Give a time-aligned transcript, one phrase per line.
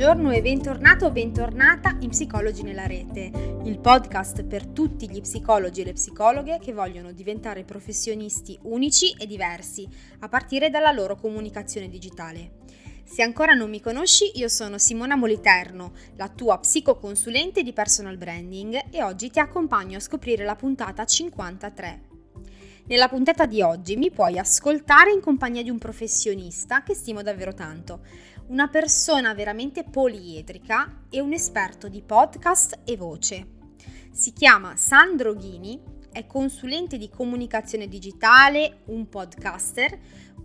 [0.00, 3.30] buongiorno e bentornato o bentornata in Psicologi nella rete,
[3.64, 9.26] il podcast per tutti gli psicologi e le psicologhe che vogliono diventare professionisti unici e
[9.26, 9.86] diversi,
[10.20, 12.60] a partire dalla loro comunicazione digitale.
[13.04, 18.84] Se ancora non mi conosci, io sono Simona Moliterno, la tua psicoconsulente di personal branding
[18.90, 22.08] e oggi ti accompagno a scoprire la puntata 53.
[22.90, 27.54] Nella puntata di oggi mi puoi ascoltare in compagnia di un professionista che stimo davvero
[27.54, 28.00] tanto,
[28.50, 33.46] una persona veramente poliedrica e un esperto di podcast e voce.
[34.10, 39.96] Si chiama Sandro Ghini, è consulente di comunicazione digitale, un podcaster,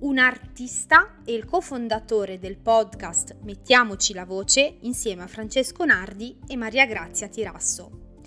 [0.02, 6.56] un artista e il cofondatore del podcast Mettiamoci la voce insieme a Francesco Nardi e
[6.56, 8.20] Maria Grazia Tirasso.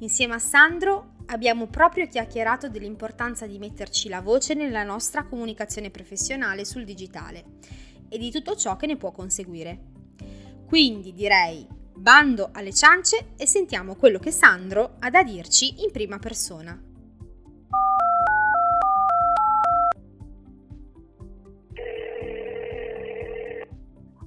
[0.00, 6.66] Insieme a Sandro abbiamo proprio chiacchierato dell'importanza di metterci la voce nella nostra comunicazione professionale
[6.66, 7.44] sul digitale
[8.12, 9.90] e di tutto ciò che ne può conseguire.
[10.66, 16.18] Quindi direi bando alle ciance e sentiamo quello che Sandro ha da dirci in prima
[16.18, 16.91] persona.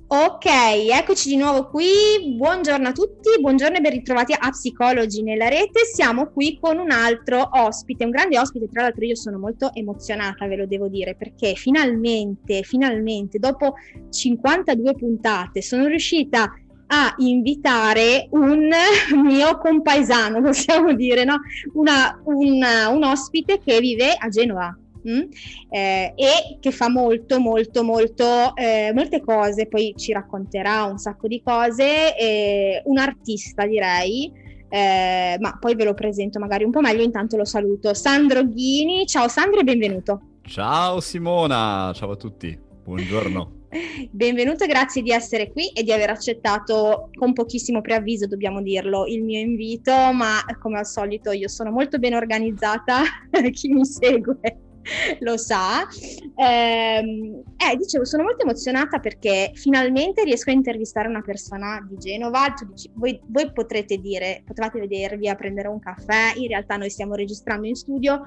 [0.07, 2.35] Ok, eccoci di nuovo qui.
[2.37, 5.83] Buongiorno a tutti, buongiorno e ben ritrovati a Psicologi nella rete.
[5.83, 8.69] Siamo qui con un altro ospite, un grande ospite.
[8.71, 13.73] Tra l'altro, io sono molto emozionata, ve lo devo dire, perché finalmente, finalmente, dopo
[14.11, 16.53] 52 puntate, sono riuscita
[16.85, 18.69] a invitare un
[19.23, 21.39] mio compaesano, possiamo dire, no?
[21.73, 24.77] Una, un, un ospite che vive a Genova?
[25.05, 31.27] Eh, e che fa molto, molto, molto, eh, molte cose, poi ci racconterà un sacco
[31.27, 34.31] di cose, eh, un artista direi,
[34.67, 37.93] eh, ma poi ve lo presento magari un po' meglio, intanto lo saluto.
[37.93, 40.21] Sandro Ghini, ciao Sandro e benvenuto.
[40.41, 43.53] Ciao Simona, ciao a tutti, buongiorno.
[44.09, 49.21] Benvenuto, grazie di essere qui e di aver accettato con pochissimo preavviso, dobbiamo dirlo, il
[49.21, 53.01] mio invito, ma come al solito io sono molto ben organizzata,
[53.51, 54.37] chi mi segue
[55.19, 55.87] lo sa.
[56.35, 62.53] Ehm, eh, dicevo, sono molto emozionata perché finalmente riesco a intervistare una persona di Genova.
[62.69, 67.15] Dici, voi, voi, potrete dire, potevate vedervi a prendere un caffè, in realtà noi stiamo
[67.15, 68.23] registrando in studio,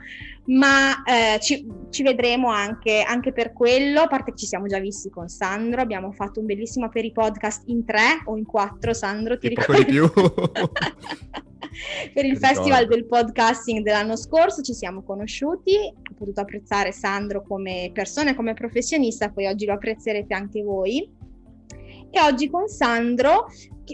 [0.47, 4.79] ma eh, ci, ci, vedremo anche, anche, per quello, a parte che ci siamo già
[4.79, 8.93] visti con Sandro, abbiamo fatto un bellissimo per i podcast in tre o in quattro,
[8.93, 9.85] Sandro, ti ricordi?
[9.85, 10.11] di più.
[12.15, 17.91] per il Festival del Podcasting dell'anno scorso ci siamo conosciuti, ho potuto apprezzare Sandro come
[17.93, 21.17] persona e come professionista, poi oggi lo apprezzerete anche voi.
[22.11, 23.49] E oggi con Sandro,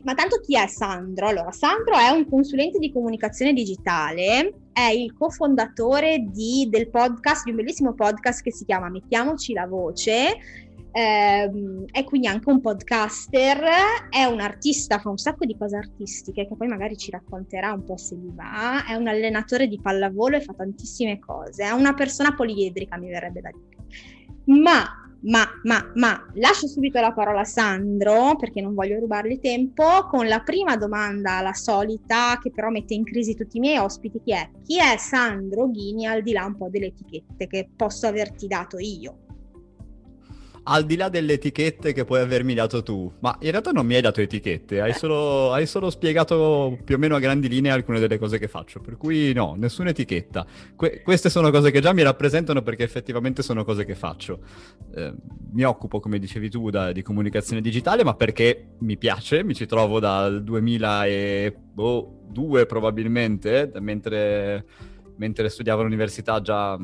[0.05, 1.29] ma tanto chi è Sandro?
[1.29, 7.51] Allora, Sandro è un consulente di comunicazione digitale, è il cofondatore di, del podcast, di
[7.51, 10.37] un bellissimo podcast che si chiama Mettiamoci la voce,
[10.94, 13.65] ehm, è quindi anche un podcaster,
[14.09, 17.84] è un artista, fa un sacco di cose artistiche che poi magari ci racconterà un
[17.84, 21.94] po' se gli va, è un allenatore di pallavolo e fa tantissime cose, è una
[21.94, 24.60] persona poliedrica mi verrebbe da dire.
[24.60, 30.06] Ma ma, ma, ma, lascio subito la parola a Sandro perché non voglio rubargli tempo
[30.10, 34.21] con la prima domanda, la solita, che però mette in crisi tutti i miei ospiti,
[34.22, 38.06] che è chi è Sandro Ghini al di là un po' delle etichette che posso
[38.06, 39.24] averti dato io?
[40.65, 43.95] Al di là delle etichette che puoi avermi dato tu, ma in realtà non mi
[43.95, 48.01] hai dato etichette, hai solo, hai solo, spiegato più o meno a grandi linee alcune
[48.01, 50.47] delle cose che faccio, per cui no, nessuna etichetta.
[50.75, 54.41] Que- queste sono cose che già mi rappresentano perché effettivamente sono cose che faccio.
[54.95, 55.13] Eh,
[55.53, 59.67] mi occupo, come dicevi tu, da, di comunicazione digitale, ma perché mi piace, mi ci
[59.67, 64.65] trovo dal 2002 boh, probabilmente, mentre,
[65.17, 66.79] mentre studiavo all'università già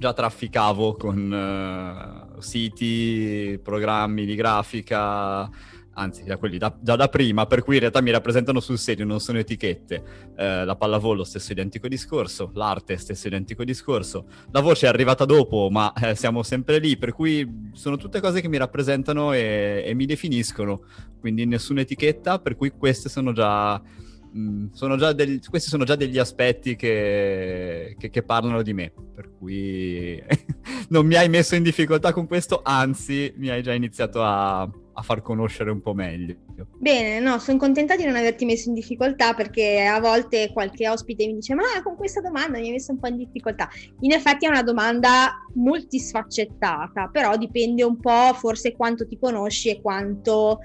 [0.00, 5.46] già trafficavo con uh, siti, programmi di grafica,
[5.92, 9.04] anzi da quelli da, già da prima, per cui in realtà mi rappresentano sul serio,
[9.04, 10.32] non sono etichette.
[10.34, 15.68] Eh, la pallavolo stesso identico discorso, l'arte stesso identico discorso, la voce è arrivata dopo,
[15.70, 19.92] ma eh, siamo sempre lì, per cui sono tutte cose che mi rappresentano e, e
[19.92, 20.84] mi definiscono,
[21.20, 23.78] quindi nessuna etichetta, per cui queste sono già
[24.36, 29.32] Mm, sono degli, questi sono già degli aspetti che, che, che parlano di me, per
[29.36, 30.22] cui
[30.90, 35.02] non mi hai messo in difficoltà con questo, anzi mi hai già iniziato a, a
[35.02, 36.36] far conoscere un po' meglio.
[36.78, 41.26] Bene, no, sono contenta di non averti messo in difficoltà perché a volte qualche ospite
[41.26, 43.68] mi dice ma con questa domanda mi hai messo un po' in difficoltà.
[44.00, 49.80] In effetti è una domanda multisfaccettata, però dipende un po' forse quanto ti conosci e
[49.80, 50.60] quanto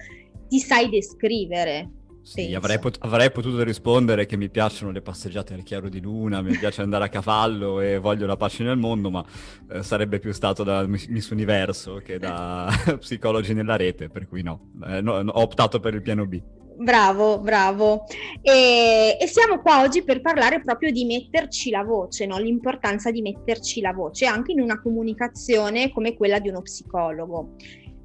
[0.48, 1.90] ti sai descrivere
[2.26, 6.42] Sì, avrei, pot- avrei, potuto rispondere che mi piacciono le passeggiate al chiaro di luna,
[6.42, 9.24] mi piace andare a cavallo e voglio la pace nel mondo, ma
[9.70, 12.68] eh, sarebbe più stato da Miss Universo che da
[12.98, 16.42] psicologi nella rete, per cui no, eh, no, ho optato per il piano B.
[16.78, 18.06] Bravo, bravo.
[18.42, 22.40] E, e, siamo qua oggi per parlare proprio di metterci la voce, no?
[22.40, 27.54] l'importanza di metterci la voce anche in una comunicazione come quella di uno psicologo.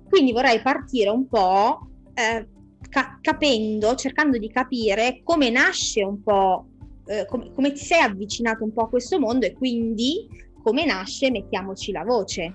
[0.06, 2.46] Quindi vorrei partire un po' eh,
[2.88, 6.66] ca- capendo, cercando di capire come nasce un po',
[7.06, 10.26] eh, com- come ti sei avvicinato un po' a questo mondo e quindi
[10.62, 12.54] come nasce Mettiamoci la voce.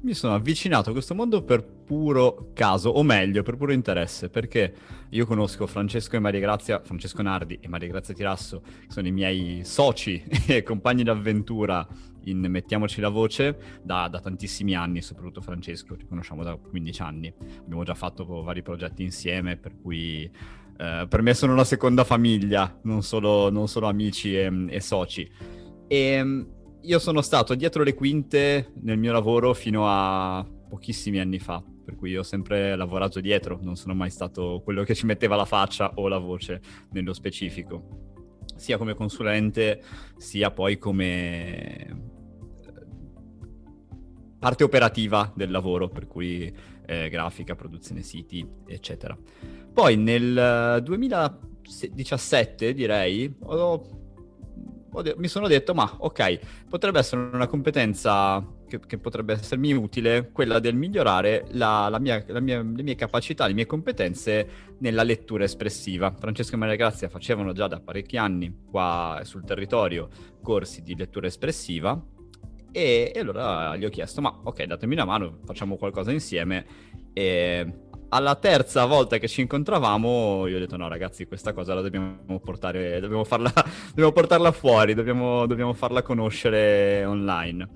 [0.00, 4.74] Mi sono avvicinato a questo mondo per puro caso, o meglio, per puro interesse, perché
[5.08, 9.10] io conosco Francesco e Maria Grazia, Francesco Nardi e Maria Grazia Tirasso, che sono i
[9.10, 11.86] miei soci e compagni d'avventura
[12.24, 17.32] in Mettiamoci la voce da, da, tantissimi anni, soprattutto Francesco, ci conosciamo da 15 anni,
[17.60, 20.30] abbiamo già fatto vari progetti insieme, per cui
[20.78, 25.28] eh, per me sono una seconda famiglia, non solo, non solo amici e, e soci.
[25.88, 26.48] E ehm,
[26.82, 31.96] io sono stato dietro le quinte nel mio lavoro fino a pochissimi anni fa, per
[31.96, 35.92] cui ho sempre lavorato dietro, non sono mai stato quello che ci metteva la faccia
[35.94, 36.60] o la voce
[36.92, 39.82] nello specifico, sia come consulente
[40.16, 42.07] sia poi come
[44.38, 46.52] parte operativa del lavoro, per cui
[46.86, 49.16] eh, grafica, produzione siti, eccetera.
[49.72, 53.86] Poi nel 2017, direi, ho,
[54.90, 59.72] ho de- mi sono detto, ma ok, potrebbe essere una competenza che, che potrebbe essermi
[59.72, 64.76] utile, quella del migliorare la, la mia, la mia, le mie capacità, le mie competenze
[64.78, 66.14] nella lettura espressiva.
[66.18, 70.08] Francesco e Maria Grazia facevano già da parecchi anni qua sul territorio
[70.42, 72.02] corsi di lettura espressiva
[72.70, 76.66] e, e, allora gli ho chiesto, ma ok, datemi una mano, facciamo qualcosa insieme.
[77.12, 77.72] E
[78.10, 82.40] alla terza volta che ci incontravamo, io ho detto, no ragazzi, questa cosa la dobbiamo
[82.42, 83.52] portare, dobbiamo, farla,
[83.88, 87.68] dobbiamo portarla fuori, dobbiamo, dobbiamo farla conoscere online.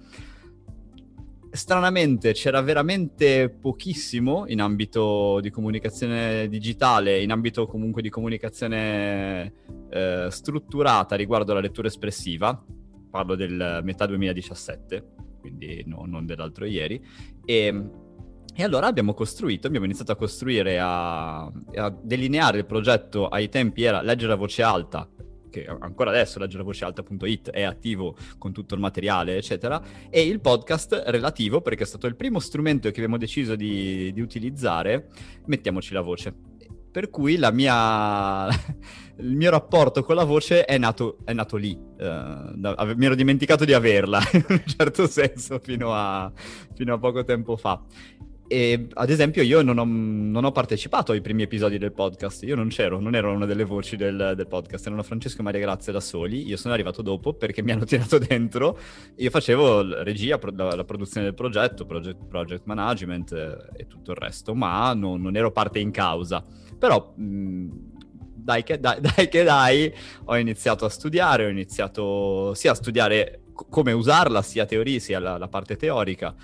[1.50, 9.52] Stranamente c'era veramente pochissimo in ambito di comunicazione digitale, in ambito comunque di comunicazione
[9.90, 12.64] eh, strutturata riguardo alla lettura espressiva
[13.12, 15.04] parlo del metà 2017,
[15.38, 16.98] quindi no, non dell'altro ieri,
[17.44, 17.90] e,
[18.54, 23.28] e, allora abbiamo costruito, abbiamo iniziato a costruire, a, a, delineare il progetto.
[23.28, 25.06] Ai tempi era leggere a voce alta,
[25.50, 30.22] che ancora adesso leggere a voce alta.it è attivo con tutto il materiale, eccetera, e
[30.22, 35.08] il podcast relativo, perché è stato il primo strumento che abbiamo deciso di, di utilizzare,
[35.44, 36.51] mettiamoci la voce.
[36.92, 38.48] Per cui mia...
[39.16, 41.72] il mio rapporto con la voce è nato, è nato lì.
[41.72, 46.30] Uh, mi ero dimenticato di averla, in un certo senso, fino a,
[46.74, 47.82] fino a poco tempo fa.
[48.52, 52.54] E ad esempio io non ho, non ho, partecipato ai primi episodi del podcast, io
[52.54, 55.90] non c'ero, non ero una delle voci del, del, podcast, erano Francesco e Maria Grazia
[55.90, 58.78] da soli, io sono arrivato dopo perché mi hanno tirato dentro,
[59.16, 64.18] io facevo regia, la, la produzione del progetto, project, project management eh, e tutto il
[64.18, 66.44] resto, ma non, non, ero parte in causa.
[66.82, 67.68] Però mh,
[68.34, 69.94] dai, che, dai, dai che dai,
[70.24, 75.38] ho iniziato a studiare, ho iniziato sia a studiare come usarla, sia teoria, sia la,
[75.38, 76.34] la parte teorica,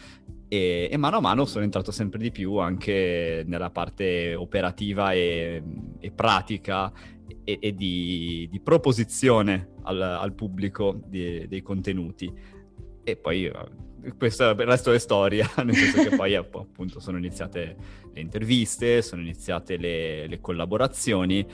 [0.46, 5.60] e, e, mano a mano sono entrato sempre di più anche nella parte operativa e,
[5.98, 6.92] e pratica
[7.42, 12.32] e, e di, di, proposizione al, al pubblico di, dei contenuti.
[13.02, 13.52] E poi eh,
[14.16, 17.76] questo, il resto è storia, nel senso che poi appunto sono iniziate
[18.12, 21.46] le interviste, sono iniziate le, le collaborazioni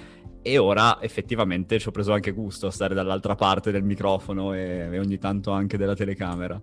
[0.42, 4.88] e ora effettivamente ci ho preso anche gusto a stare dall'altra parte del microfono e,
[4.92, 6.60] e ogni tanto anche della telecamera.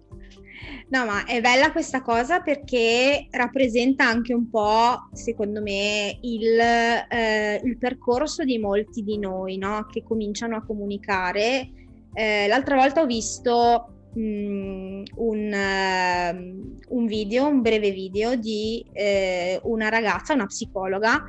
[0.90, 7.62] No, ma è bella questa cosa perché rappresenta anche un po', secondo me, il, eh,
[7.64, 9.88] il percorso di molti di noi, no?
[9.90, 11.72] Che cominciano a comunicare.
[12.14, 19.90] Eh, l'altra volta ho visto un, uh, un, video, un breve video di eh, una
[19.90, 21.24] ragazza, una psicologa,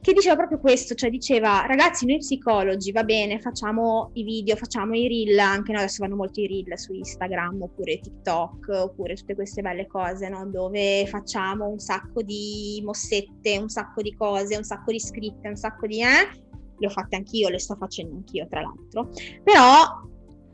[0.00, 4.94] che diceva proprio questo, cioè diceva ragazzi noi psicologi va bene facciamo i video, facciamo
[4.94, 9.34] i reel, anche noi adesso vanno molto i reel su Instagram oppure TikTok oppure tutte
[9.34, 10.46] queste belle cose no?
[10.46, 15.56] dove facciamo un sacco di mossette, un sacco di cose, un sacco di scritte, un
[15.56, 19.10] sacco di eh, le ho fatte anch'io, le sto facendo anch'io tra l'altro,
[19.44, 19.84] però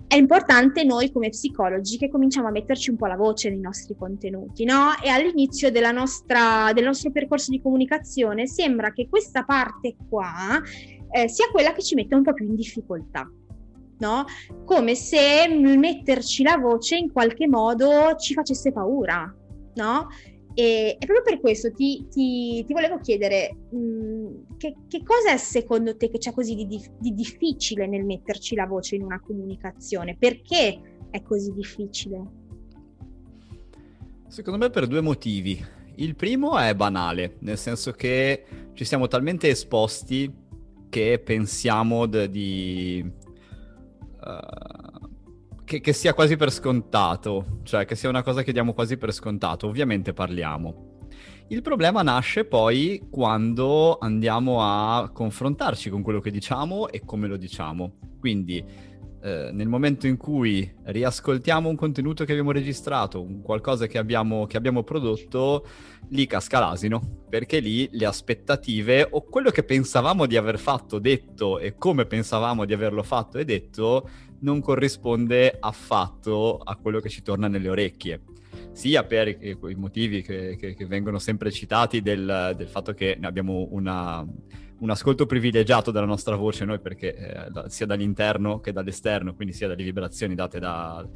[0.09, 3.97] è importante noi come psicologi che cominciamo a metterci un po' la voce nei nostri
[3.99, 4.93] contenuti, no?
[5.03, 10.63] E all'inizio nostra, del nostro percorso di comunicazione sembra che questa parte qua
[11.11, 13.29] eh, sia quella che ci mette un po' più in difficoltà.
[13.99, 14.25] No?
[14.65, 19.35] Come se metterci la voce in qualche modo ci facesse paura,
[19.75, 20.09] no?
[20.59, 25.33] E, e proprio per questo ti, ti, ti volevo chiedere mh, mm, che, che cosa
[25.33, 29.21] è secondo te che c'è così di, di difficile nel metterci la voce in una
[29.21, 30.17] comunicazione?
[30.19, 32.25] Perché è così difficile?
[34.29, 35.63] Secondo me per due motivi.
[35.97, 40.33] Il primo è banale, nel senso che ci siamo talmente esposti
[40.89, 43.13] che pensiamo d- di...
[44.25, 44.76] Uh,
[45.67, 49.13] che, che, sia quasi per scontato, cioè che sia una cosa che diamo quasi per
[49.13, 49.67] scontato.
[49.67, 50.95] Ovviamente parliamo.
[51.49, 57.37] Il problema nasce poi quando andiamo a confrontarci con quello che diciamo e come lo
[57.37, 57.99] diciamo.
[58.21, 58.65] Quindi
[59.27, 64.47] eh, nel momento in cui riascoltiamo un contenuto che abbiamo registrato, un qualcosa che abbiamo,
[64.47, 65.67] che abbiamo prodotto,
[66.11, 71.59] lì casca l'asino, perché lì le aspettative o quello che pensavamo di aver fatto, detto
[71.59, 74.09] e come pensavamo di averlo fatto e detto
[74.41, 78.21] non corrisponde affatto a quello che ci torna nelle orecchie
[78.73, 83.69] sia per i, motivi che, che, che, vengono sempre citati del, del fatto che abbiamo
[83.71, 84.27] una,
[84.79, 89.69] un ascolto privilegiato della nostra voce noi perché eh, sia dall'interno che dall'esterno, quindi sia
[89.69, 91.07] dalle vibrazioni date da,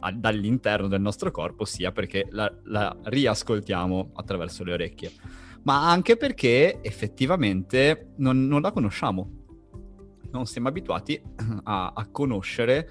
[0.00, 5.12] a, dall'interno del nostro corpo, sia perché la, la, riascoltiamo attraverso le orecchie,
[5.64, 9.35] ma anche perché effettivamente non, non la conosciamo.
[10.30, 11.20] Non siamo abituati
[11.64, 12.90] a, a conoscere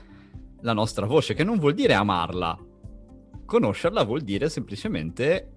[0.62, 2.58] la nostra voce, che non vuol dire amarla.
[3.46, 5.54] Conoscerla vuol dire semplicemente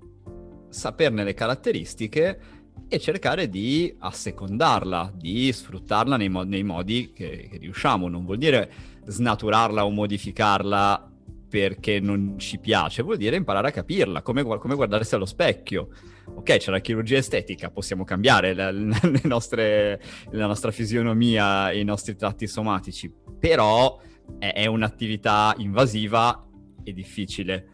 [0.69, 2.41] saperne le caratteristiche
[2.89, 8.09] e cercare di assecondarla, di sfruttarla nei, mo- nei modi che, che, riusciamo.
[8.09, 8.71] Non vuol dire
[9.07, 11.08] snaturarla o modificarla
[11.49, 15.89] perché non ci piace, vuol dire imparare a capirla, come, come guardarsi allo specchio.
[16.27, 20.01] Ok, c'è la chirurgia estetica, possiamo cambiare la, le nostre,
[20.31, 23.99] la nostra fisionomia i nostri tratti somatici, però
[24.39, 26.47] è, è un'attività invasiva
[26.85, 27.69] e difficile,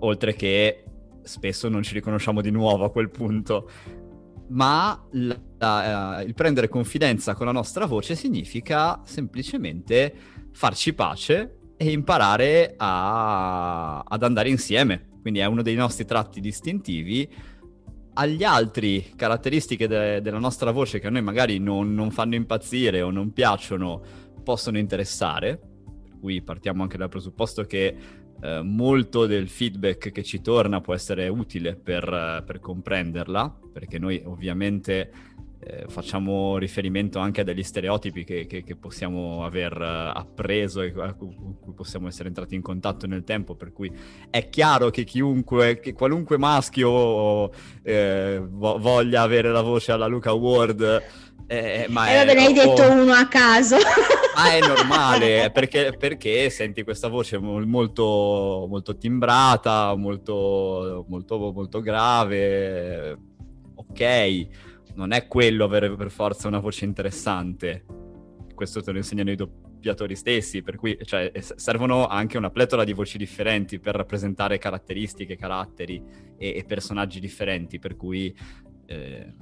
[0.00, 0.84] oltre che
[1.22, 3.68] spesso non ci riconosciamo di nuovo a quel punto
[4.48, 10.14] ma la, la, il prendere confidenza con la nostra voce significa semplicemente
[10.52, 15.08] farci pace e imparare a, ad andare insieme.
[15.20, 17.28] Quindi è uno dei nostri tratti distintivi.
[18.14, 23.02] Agli altri caratteristiche de, della nostra voce che a noi magari non, non fanno impazzire
[23.02, 24.02] o non piacciono
[24.42, 25.58] possono interessare.
[25.58, 27.96] Per cui partiamo anche dal presupposto che
[28.40, 34.22] eh, molto del feedback che ci torna può essere utile per, per comprenderla, perché noi
[34.24, 35.10] ovviamente
[35.68, 40.92] eh, facciamo riferimento anche a degli stereotipi che, che, che possiamo aver uh, appreso e
[40.92, 43.90] con cui possiamo essere entrati in contatto nel tempo, per cui
[44.30, 47.50] è chiaro che chiunque, che qualunque maschio
[47.82, 51.02] eh, vo- voglia avere la voce alla Luca Ward
[51.48, 53.76] eh, eh, ma e vabbè, ne hai detto uno a caso.
[54.34, 63.16] Ma è normale, perché, perché, senti questa voce molto, molto timbrata, molto, molto, molto grave.
[63.76, 64.46] Ok,
[64.96, 67.84] non è quello avere per forza una voce interessante.
[68.54, 72.92] Questo te lo insegnano i doppiatori stessi, per cui cioè, servono anche una pletora di
[72.92, 76.02] voci differenti per rappresentare caratteristiche, caratteri
[76.36, 78.34] e, e personaggi differenti, per cui...
[78.86, 79.34] Eh,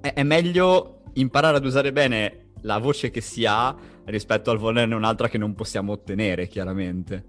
[0.00, 5.28] è meglio imparare ad usare bene la voce che si ha rispetto al volerne un'altra
[5.28, 7.24] che non possiamo ottenere, chiaramente.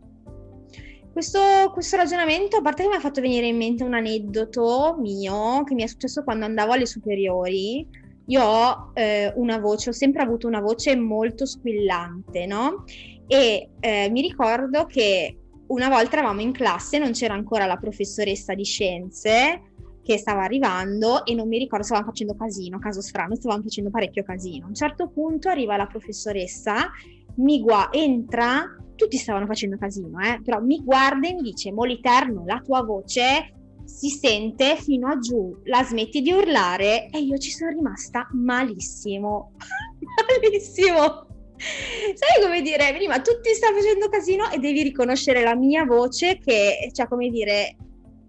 [1.14, 5.64] Questo, questo, ragionamento, a parte che mi ha fatto venire in mente un aneddoto mio
[5.64, 7.88] che mi è successo quando andavo alle superiori.
[8.26, 12.86] Io ho eh, una voce, ho sempre avuto una voce molto squillante, no?
[13.28, 18.56] E eh, mi ricordo che una volta eravamo in classe, non c'era ancora la professoressa
[18.56, 23.62] di scienze, che stava arrivando e non mi ricordo, stavamo facendo casino, caso strano, stavamo
[23.62, 24.66] facendo parecchio casino.
[24.66, 26.90] A un certo punto arriva la professoressa,
[27.36, 28.64] mi gua- entra,
[28.96, 33.54] tutti stavano facendo casino, eh, però mi guarda e mi dice, Moliterno, la tua voce
[33.86, 39.54] si sente fino a giù, la smetti di urlare e io ci sono rimasta malissimo,
[40.42, 41.28] malissimo.
[41.56, 46.90] Sai come dire, prima tutti stanno facendo casino e devi riconoscere la mia voce che,
[46.92, 47.76] cioè come dire,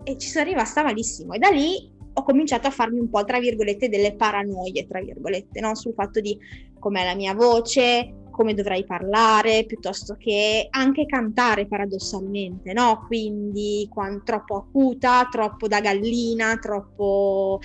[0.05, 1.33] e ci sono rimasta malissimo.
[1.33, 5.61] E da lì ho cominciato a farmi un po', tra virgolette, delle paranoie, tra virgolette,
[5.61, 5.75] no?
[5.75, 6.39] sul fatto di
[6.79, 13.05] com'è la mia voce, come dovrei parlare, piuttosto che anche cantare paradossalmente, no?
[13.07, 17.61] Quindi quando, troppo acuta, troppo da gallina, troppo...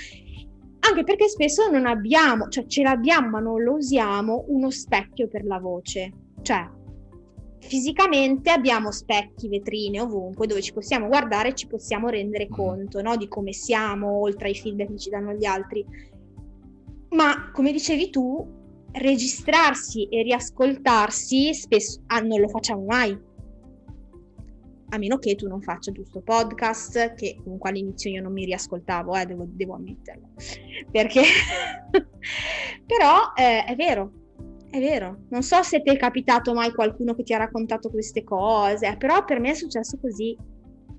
[0.82, 5.44] Anche perché spesso non abbiamo, cioè ce l'abbiamo ma non lo usiamo, uno specchio per
[5.44, 6.12] la voce.
[6.44, 6.70] Cioè,
[7.60, 12.54] fisicamente abbiamo specchi, vetrine ovunque dove ci possiamo guardare e ci possiamo rendere mm.
[12.54, 13.18] conto no?
[13.18, 15.84] di come siamo, oltre ai feedback che ci danno gli altri.
[17.10, 18.59] Ma come dicevi tu,
[18.94, 23.18] registrarsi e riascoltarsi spesso ah, non lo facciamo mai.
[24.92, 29.16] a meno che tu non faccia giusto podcast, che comunque all'inizio io non mi riascoltavo,
[29.16, 30.30] eh, devo, devo ammetterlo,
[30.92, 31.22] perché
[32.88, 34.12] però eh, è vero,
[34.72, 38.24] è vero, non so se ti è capitato mai qualcuno che ti ha raccontato queste
[38.24, 40.36] cose, però per me è successo così.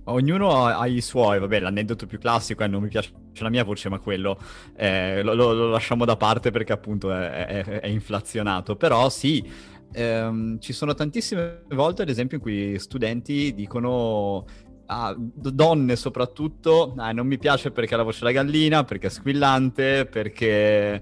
[0.04, 3.88] Ognuno ha, i suoi, vabbè, l'aneddoto più classico è non mi piace la mia voce,
[3.88, 4.38] ma quello
[4.76, 8.76] eh, lo, lo, lo, lasciamo da parte perché appunto è, è, è inflazionato.
[8.76, 9.48] Però sì,
[9.92, 14.44] ehm, ci sono tantissime volte, ad esempio, in cui studenti dicono
[14.86, 19.10] ah, donne soprattutto, ah, non mi piace perché ha la voce da gallina, perché è
[19.10, 20.94] squillante, perché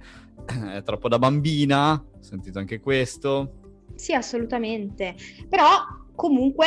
[0.44, 3.54] è troppo da bambina, ho sentito anche questo.
[3.94, 5.14] Sì, assolutamente.
[5.48, 5.66] Però
[6.14, 6.66] comunque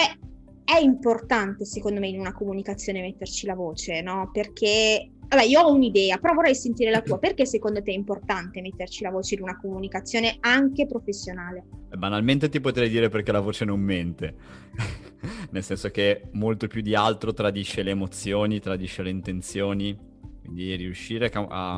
[0.72, 4.30] è importante secondo me in una comunicazione metterci la voce, no?
[4.32, 7.18] Perché Vabbè, io ho un'idea, però vorrei sentire la tua.
[7.18, 11.64] Perché secondo te è importante metterci la voce in una comunicazione anche professionale?
[11.98, 14.36] Banalmente ti potrei dire perché la voce non mente.
[15.52, 19.98] Nel senso che molto più di altro tradisce le emozioni, tradisce le intenzioni.
[20.42, 21.78] Quindi riuscire a, a,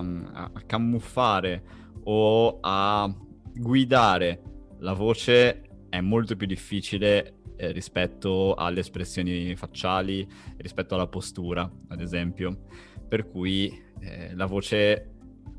[0.51, 1.63] a camuffare
[2.05, 3.07] o a
[3.53, 4.41] guidare
[4.79, 12.01] la voce è molto più difficile eh, rispetto alle espressioni facciali, rispetto alla postura, ad
[12.01, 12.65] esempio
[13.07, 15.12] per cui eh, la voce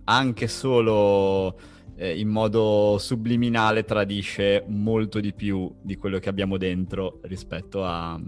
[0.04, 1.56] anche solo
[1.96, 8.20] eh, in modo subliminale tradisce molto di più di quello che abbiamo dentro rispetto, a,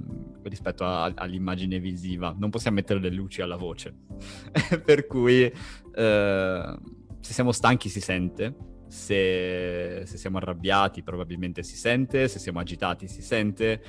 [0.43, 2.35] rispetto a, all'immagine visiva.
[2.39, 3.95] Non possiamo mettere le luci alla voce,
[4.85, 6.79] per cui eh,
[7.21, 8.55] se siamo stanchi si sente,
[8.89, 13.83] se, se siamo arrabbiati probabilmente si sente, se siamo agitati si sente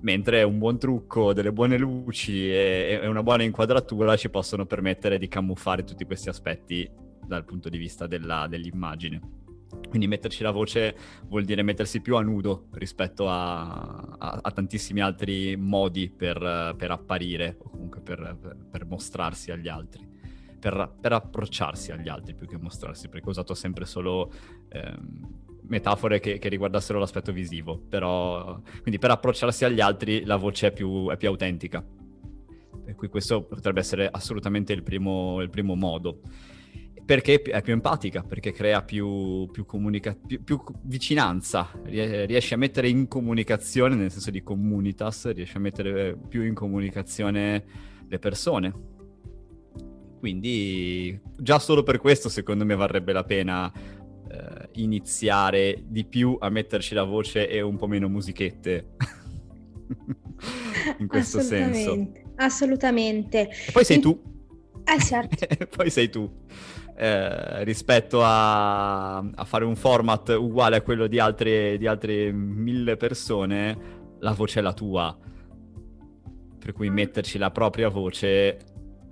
[0.00, 5.18] mentre un buon trucco, delle buone luci e, e, una buona inquadratura ci possono permettere
[5.18, 6.88] di camuffare tutti questi aspetti
[7.24, 9.20] dal punto di vista della, dell'immagine.
[9.88, 15.00] Quindi metterci la voce vuol dire mettersi più a nudo rispetto a, a, a tantissimi
[15.00, 20.07] altri modi per, per, apparire o comunque per, per mostrarsi agli altri.
[20.58, 24.32] Per, per, approcciarsi agli altri più che mostrarsi, perché ho usato sempre solo
[24.70, 25.38] ehm,
[25.68, 30.72] metafore che, che, riguardassero l'aspetto visivo, però quindi per approcciarsi agli altri la voce è
[30.72, 31.84] più, è più autentica.
[32.84, 36.20] Per cui questo potrebbe essere assolutamente il primo, il primo modo.
[37.04, 42.88] Perché è più empatica, perché crea più, più, comunica- più, più vicinanza, riesce a mettere
[42.88, 47.64] in comunicazione, nel senso di comunitas, riesce a mettere più in comunicazione
[48.06, 48.97] le persone.
[50.18, 53.72] Quindi già solo per questo secondo me varrebbe la pena
[54.30, 58.96] eh, iniziare di più a metterci la voce e un po' meno musichette.
[60.98, 62.12] In questo assolutamente, senso.
[62.36, 63.48] Assolutamente.
[63.48, 64.02] E poi sei In...
[64.02, 64.22] tu.
[64.84, 65.46] Eh certo.
[65.76, 66.30] poi sei tu.
[66.96, 72.96] Eh, rispetto a, a, fare un format uguale a quello di altre, di altre mille
[72.96, 73.78] persone,
[74.18, 75.16] la voce è la tua.
[76.58, 78.58] Per cui metterci la propria voce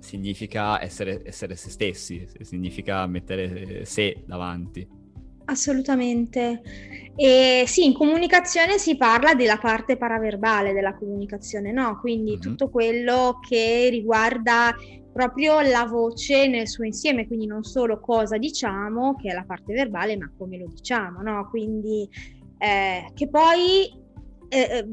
[0.07, 4.87] significa essere, essere se stessi, significa mettere sé davanti.
[5.49, 6.61] Assolutamente.
[7.15, 11.99] E sì, in comunicazione si parla della parte paraverbale della comunicazione, no?
[11.99, 12.39] Quindi mm-hmm.
[12.39, 14.75] tutto quello che riguarda
[15.11, 19.73] proprio la voce nel suo insieme, quindi non solo cosa diciamo, che è la parte
[19.73, 21.49] verbale, ma come lo diciamo, no?
[21.49, 22.07] Quindi
[22.59, 23.91] eh, che poi
[24.49, 24.85] eh, eh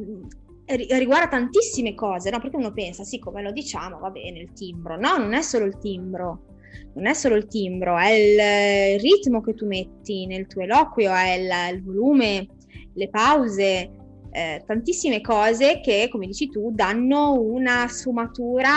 [0.67, 2.41] riguarda tantissime cose, no?
[2.41, 4.99] Perché uno pensa, sì, come lo diciamo, va bene, il timbro.
[4.99, 6.53] No, non è solo il timbro
[6.95, 11.35] non è solo il timbro, è il ritmo che tu metti nel tuo eloquio, è
[11.35, 12.47] il, il volume,
[12.95, 13.91] le pause,
[14.31, 18.73] eh, tantissime cose che, come dici tu, danno una sfumatura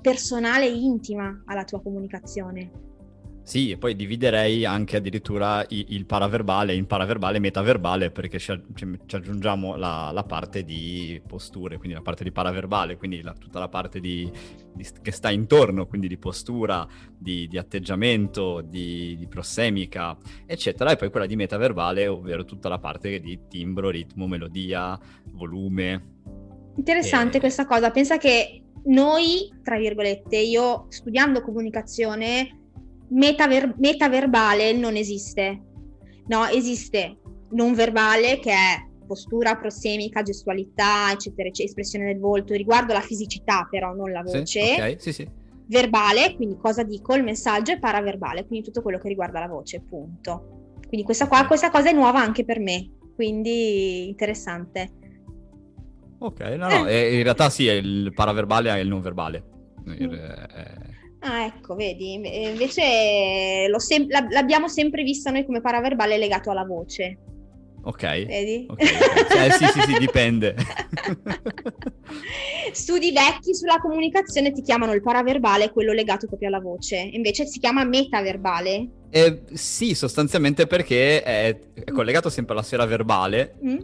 [0.00, 2.83] personale e intima alla tua comunicazione.
[3.44, 9.76] Sì, e poi dividerei anche addirittura il, paraverbale in paraverbale e metaverbale, perché ci, aggiungiamo
[9.76, 14.00] la, la, parte di posture, quindi la parte di paraverbale, quindi la, tutta la parte
[14.00, 14.32] di,
[14.72, 20.96] di, che sta intorno, quindi di postura, di, di atteggiamento, di, di, prossemica, eccetera, e
[20.96, 24.98] poi quella di metaverbale, ovvero tutta la parte di timbro, ritmo, melodia,
[25.32, 26.12] volume.
[26.76, 27.40] Interessante e...
[27.40, 32.62] questa cosa, pensa che noi, tra virgolette, io studiando comunicazione
[33.14, 35.62] metaver- metaverbale non esiste.
[36.26, 37.18] No, esiste
[37.50, 43.66] non verbale che è postura prossemica, gestualità, eccetera, eccetera, espressione del volto, riguardo la fisicità
[43.70, 44.44] però, non la voce.
[44.44, 45.28] Sì, okay, sì, sì.
[45.66, 49.82] Verbale, quindi cosa dico, il messaggio è paraverbale, quindi tutto quello che riguarda la voce,
[49.82, 50.72] punto.
[50.86, 54.90] Quindi questa, qua, questa cosa è nuova anche per me, quindi interessante.
[56.18, 57.16] Ok, no, no, eh.
[57.16, 59.44] in realtà sì, il paraverbale è il non verbale.
[59.86, 60.12] Mm.
[60.12, 60.93] Eh,
[61.26, 62.82] Ah, ecco, vedi, invece
[63.78, 67.18] sem- l'abbiamo sempre vista noi come paraverbale legato alla voce.
[67.82, 68.26] Ok.
[68.26, 68.66] Vedi?
[68.68, 68.86] Okay.
[69.46, 70.54] Eh, sì, sì, sì, dipende.
[72.72, 77.58] studi vecchi sulla comunicazione ti chiamano il paraverbale, quello legato proprio alla voce, invece si
[77.58, 78.88] chiama metaverbale.
[79.10, 83.78] Eh, sì, sostanzialmente perché è, è collegato sempre alla sfera verbale, mm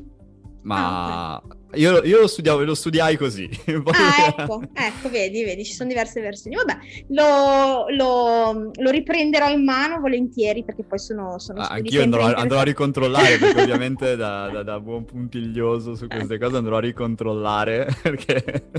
[0.63, 1.59] ma ah, okay.
[1.75, 3.49] Io, io, lo, studiavo, lo studiai così.
[3.85, 6.57] ah, ecco, ecco, vedi, vedi, ci sono diverse versioni.
[6.57, 6.79] Vabbè,
[7.09, 12.59] lo, lo, lo riprenderò in mano volentieri perché poi sono, sono ah, Anch'io andrò, andrò,
[12.59, 17.89] a ricontrollare perché ovviamente da, da, da, buon puntiglioso su queste cose andrò a ricontrollare
[18.03, 18.71] perché,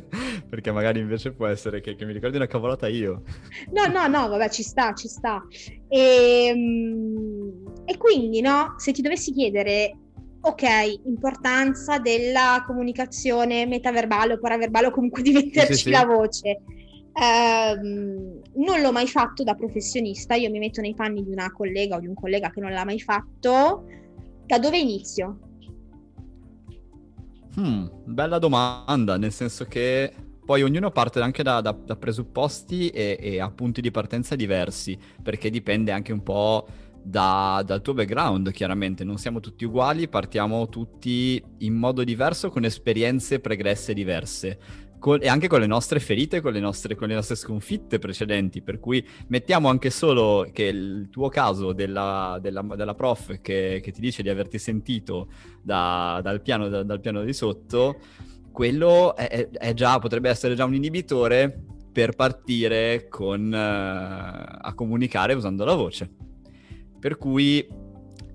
[0.50, 3.24] perché magari invece può essere che, che, mi ricordi una cavolata io.
[3.72, 5.42] No, no, no, vabbè, ci sta, ci sta.
[5.88, 9.98] E, ehm, e quindi, no, se ti dovessi chiedere
[10.42, 10.64] ok,
[11.06, 16.62] importanza della comunicazione metaverbale o paraverbale o comunque di metterci sì, sì, la voce.
[17.14, 21.98] Um, non l'ho mai fatto da professionista, io mi metto nei panni di una collega
[21.98, 23.86] o di un collega che non l'ha mai fatto.
[24.46, 25.40] Da dove inizio?
[27.58, 33.18] Hmm, bella domanda, nel senso che poi ognuno parte anche da, da, da presupposti e,
[33.22, 36.68] e, a punti di partenza diversi, perché dipende anche un po'
[37.04, 39.04] da, dal tuo background, chiaramente.
[39.04, 44.60] Non siamo tutti uguali, partiamo tutti in modo diverso, con esperienze pregresse diverse.
[45.00, 48.62] Con, e anche con le nostre ferite, con le nostre, con le nostre, sconfitte precedenti,
[48.62, 53.92] per cui mettiamo anche solo che il tuo caso della, della, della prof che, che,
[53.92, 55.30] ti dice di averti sentito
[55.64, 58.00] da, dal, piano, da, dal, piano, di sotto,
[58.52, 65.34] quello è, è già, potrebbe essere già un inibitore per partire con, uh, a comunicare
[65.34, 66.31] usando la voce.
[67.02, 67.68] Per cui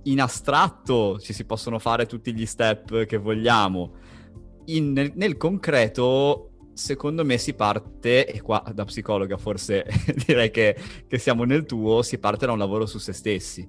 [0.02, 3.94] in astratto ci si possono fare tutti gli step che vogliamo.
[4.66, 9.86] In, nel, nel, concreto, secondo me, si parte, e qua da psicologa forse
[10.26, 10.76] direi che,
[11.06, 13.68] che siamo nel tuo, si parte da un lavoro su se stessi.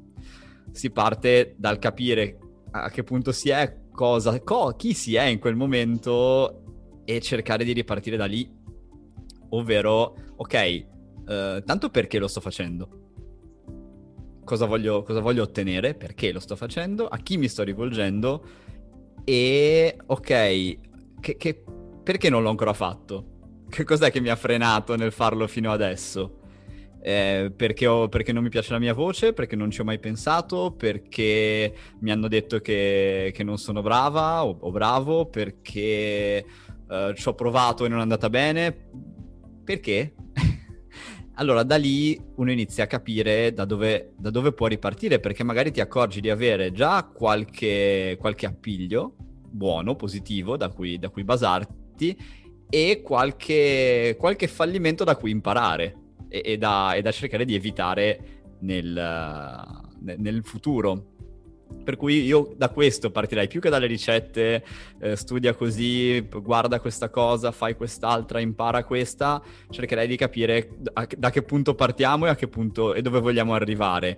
[0.71, 2.39] Si parte dal capire
[2.71, 7.63] a che punto si è, cosa, co, chi si è in quel momento e cercare
[7.63, 8.51] di ripartire da lì.
[9.49, 13.06] Ovvero, ok, eh, tanto perché lo sto facendo?
[14.47, 18.43] Cosa voglio, cosa voglio ottenere, perché lo sto facendo, a chi mi sto rivolgendo
[19.25, 20.23] e ok,
[21.19, 21.63] che, che,
[22.01, 23.65] perché non l'ho ancora fatto?
[23.69, 26.39] Che cos'è che mi ha frenato nel farlo fino adesso?
[27.01, 29.99] Eh, perché, ho, perché, non mi piace la mia voce, perché non ci ho mai
[29.99, 36.45] pensato, perché mi hanno detto che, che non sono brava o, o bravo, perché
[36.89, 38.89] eh, ci ho provato e non è andata bene.
[39.65, 40.13] Perché?
[41.39, 45.71] Allora da lì uno inizia a capire da dove, da dove, può ripartire, perché magari
[45.71, 49.15] ti accorgi di avere già qualche, qualche appiglio
[49.49, 52.17] buono, positivo, da cui, da cui basarti
[52.69, 55.95] e qualche, qualche, fallimento da cui imparare
[56.27, 58.93] e, e, da, e da, cercare di evitare nel,
[59.99, 61.16] nel futuro.
[61.83, 64.63] Per cui io da questo partirei più che dalle ricette,
[64.99, 71.29] eh, studia così, guarda questa cosa, fai quest'altra, impara questa, cercherei di capire da, da
[71.29, 74.17] che punto partiamo e, a che punto, e dove vogliamo arrivare.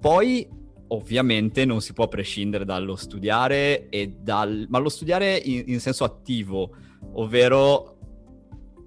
[0.00, 0.46] Poi
[0.88, 3.88] ovviamente non si può prescindere dallo studiare,
[4.20, 6.74] dal, ma lo studiare in, in senso attivo,
[7.14, 7.98] ovvero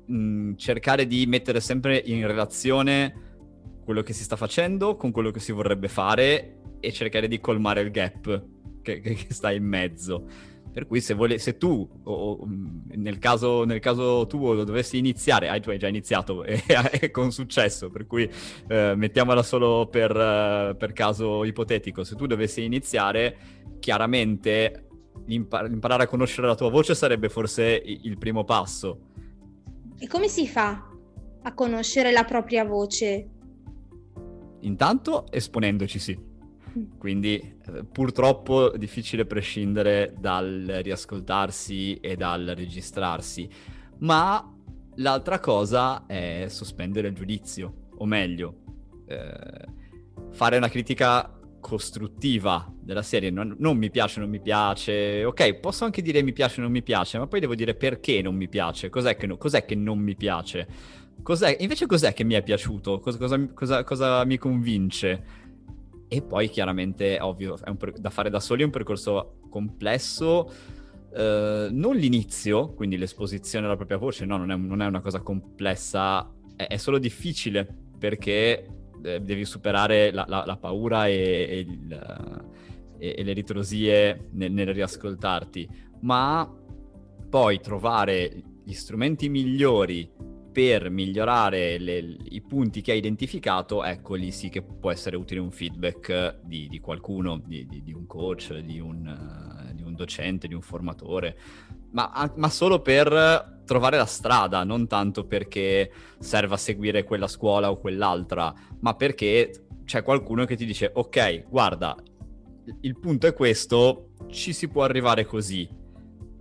[0.06, 3.30] mh, mm, cercare di mettere sempre in relazione
[3.84, 7.82] quello che si sta facendo con quello che si vorrebbe fare e cercare di colmare
[7.82, 8.44] il gap
[8.82, 10.26] che, che, che sta in mezzo.
[10.72, 12.48] Per cui se, vole, se tu, o,
[12.96, 17.12] nel, caso, nel, caso, tuo, lo dovessi iniziare, ah, tu hai già iniziato e, e
[17.12, 18.30] con successo, per cui
[18.70, 23.38] eh, mettiamola solo per, uh, per, caso ipotetico, se tu dovessi iniziare,
[23.80, 24.88] chiaramente
[25.26, 29.10] impar- imparare a conoscere la tua voce sarebbe forse il primo passo.
[30.00, 30.88] E come si fa
[31.44, 33.30] a conoscere la propria voce?
[34.62, 36.30] Intanto esponendoci, sì
[36.98, 43.50] quindi eh, purtroppo è difficile prescindere dal riascoltarsi e dal registrarsi,
[44.00, 44.54] ma
[44.96, 48.56] l'altra cosa è sospendere il giudizio, o meglio,
[49.08, 49.66] eh,
[50.32, 55.86] fare una critica costruttiva della serie, non, non, mi piace, non mi piace, ok, posso
[55.86, 58.90] anche dire mi piace, non mi piace, ma poi devo dire perché non mi piace,
[58.90, 60.68] cos'è che, no, cos'è che non mi piace,
[61.22, 65.24] cos'è, invece cos'è che mi è piaciuto, cosa, cosa, cosa, cosa mi convince,
[66.14, 70.52] e poi chiaramente, ovvio, per- da fare da soli è un percorso complesso.
[71.10, 75.22] Uh, non l'inizio, quindi l'esposizione alla propria voce, no, non è, non è una cosa
[75.22, 77.66] complessa, è, è solo difficile
[77.98, 78.68] perché
[79.02, 82.46] eh, devi superare la, la, la paura e, e, il,
[82.98, 85.70] e, e, le ritrosie nel, nel riascoltarti,
[86.02, 86.50] ma
[87.30, 90.12] poi trovare gli strumenti migliori
[90.52, 95.40] per migliorare le, i punti che hai identificato, ecco lì sì che può essere utile
[95.40, 100.48] un feedback di, di qualcuno, di, di, di, un coach, di un, uh, un, docente,
[100.48, 101.38] di un formatore,
[101.92, 107.78] ma, ma, solo per trovare la strada, non tanto perché serva seguire quella scuola o
[107.78, 111.96] quell'altra, ma perché c'è qualcuno che ti dice ok, guarda,
[112.82, 115.68] il punto è questo, ci si può arrivare così,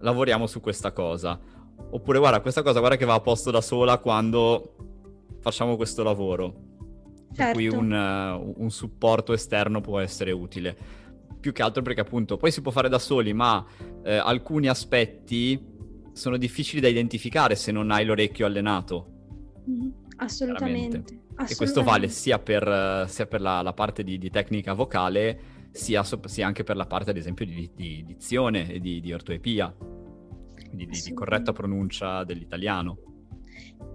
[0.00, 1.49] lavoriamo su questa cosa.
[1.90, 4.74] Oppure guarda, questa cosa guarda che va a posto da sola quando
[5.40, 6.68] facciamo questo lavoro.
[7.32, 7.42] Certo.
[7.42, 10.76] Per cui un, uh, un supporto esterno può essere utile.
[11.38, 13.64] Più che altro perché appunto poi si può fare da soli, ma
[14.02, 15.58] eh, alcuni aspetti
[16.12, 19.06] sono difficili da identificare se non hai l'orecchio allenato.
[19.68, 20.96] Mm, assolutamente.
[20.96, 21.52] assolutamente.
[21.52, 25.40] E questo vale sia per, sia per la, la, parte di, di, tecnica vocale,
[25.70, 29.74] sia, sia, anche per la parte, ad esempio, di, di dizione e di, di ortoepia,
[30.70, 32.98] di, di corretta pronuncia dell'italiano.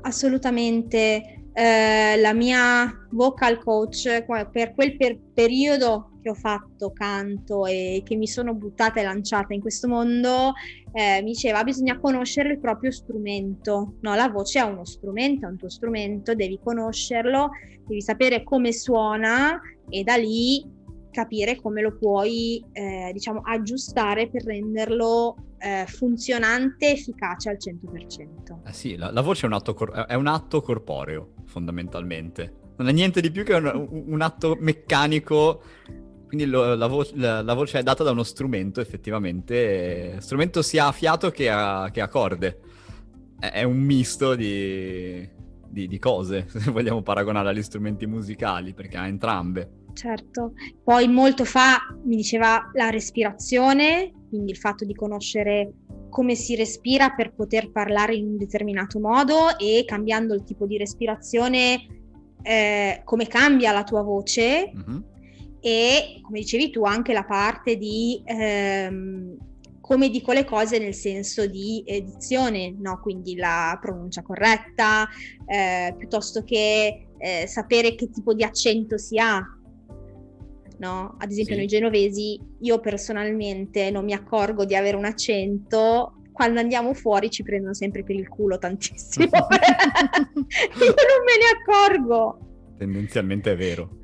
[0.02, 1.42] Assolutamente.
[1.58, 8.18] Eh, la mia vocal coach per quel per- periodo che ho fatto canto e che
[8.18, 10.52] mi sono buttata e lanciata in questo mondo
[10.92, 15.50] eh, mi diceva bisogna conoscere il proprio strumento no la voce è uno strumento è
[15.50, 17.52] un tuo strumento devi conoscerlo
[17.88, 20.75] devi sapere come suona e da lì
[21.16, 28.68] capire come lo puoi eh, diciamo aggiustare per renderlo eh, funzionante efficace al 100%.
[28.68, 32.74] Eh sì, la, la voce è un, atto cor- è un, atto corporeo fondamentalmente.
[32.76, 35.62] Non è niente di più che un, un atto meccanico
[36.28, 40.88] quindi lo, la, vo- la, la, voce è data da uno strumento effettivamente, strumento sia
[40.88, 42.60] a fiato che a, che a corde.
[43.40, 45.26] È, è, un misto di,
[45.70, 50.54] di, di, cose, se vogliamo paragonare agli strumenti musicali, perché ha entrambe certo.
[50.84, 55.74] Poi molto fa mi diceva la respirazione, quindi il fatto di conoscere
[56.10, 60.78] come si respira per poter parlare in un determinato modo e cambiando il tipo di
[60.78, 61.88] respirazione
[62.42, 65.00] eh, come cambia la tua voce mm-hmm.
[65.60, 69.38] e come dicevi tu anche la parte di ehm,
[69.82, 73.00] come dico le cose nel senso di edizione, no?
[73.02, 75.08] quindi la pronuncia corretta,
[75.46, 79.40] eh, piuttosto che eh, sapere che tipo di accento si ha,
[80.80, 81.16] no?
[81.20, 81.60] Ad esempio sì.
[81.60, 87.44] noi genovesi, io personalmente non mi accorgo di avere un accento, quando andiamo fuori ci
[87.44, 89.30] prendono sempre per il culo tantissimo.
[89.32, 92.40] io non me ne accorgo.
[92.78, 94.00] Tendenzialmente è vero.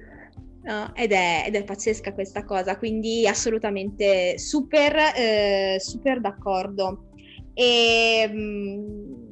[0.64, 7.10] No, ed, è, ed, è, pazzesca questa cosa, quindi assolutamente super, eh, super d'accordo.
[7.54, 9.31] E, mh, mm,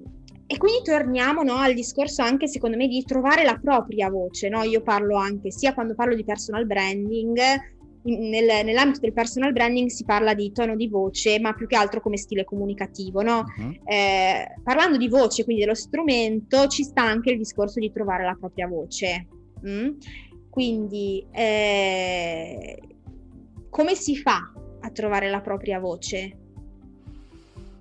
[0.52, 4.50] e quindi torniamo no, al discorso anche secondo me di trovare la propria voce.
[4.50, 4.64] No?
[4.64, 7.38] Io parlo anche sia quando parlo di personal branding,
[8.02, 12.02] nel, nell'ambito del personal branding si parla di tono di voce, ma più che altro
[12.02, 13.22] come stile comunicativo.
[13.22, 13.44] No?
[13.46, 13.78] Uh-huh.
[13.84, 18.36] Eh, parlando di voce, quindi dello strumento, ci sta anche il discorso di trovare la
[18.36, 19.28] propria voce.
[19.64, 19.90] Mm?
[20.50, 22.80] Quindi, eh,
[23.70, 26.38] come si fa a trovare la propria voce?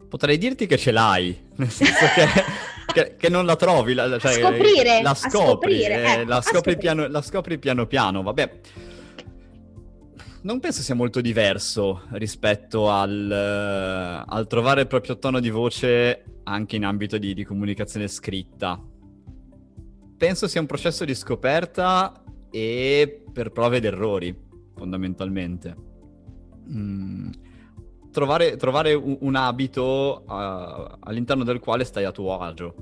[0.09, 2.27] Potrei dirti che ce l'hai, nel senso che,
[2.93, 7.07] che, che non la trovi, la, cioè, scoprire, la scopri, scoprire, eh, la, scopri piano,
[7.09, 8.61] la scopri piano piano, vabbè.
[10.41, 16.77] Non penso sia molto diverso rispetto al, al, trovare il proprio tono di voce anche
[16.77, 18.81] in ambito di, di comunicazione scritta.
[20.17, 24.35] Penso sia un processo di scoperta e per prove ed errori,
[24.75, 25.77] fondamentalmente.
[26.71, 27.31] Mm
[28.19, 32.75] trovare, trovare un, un, abito uh, all'interno del quale stai a tuo agio.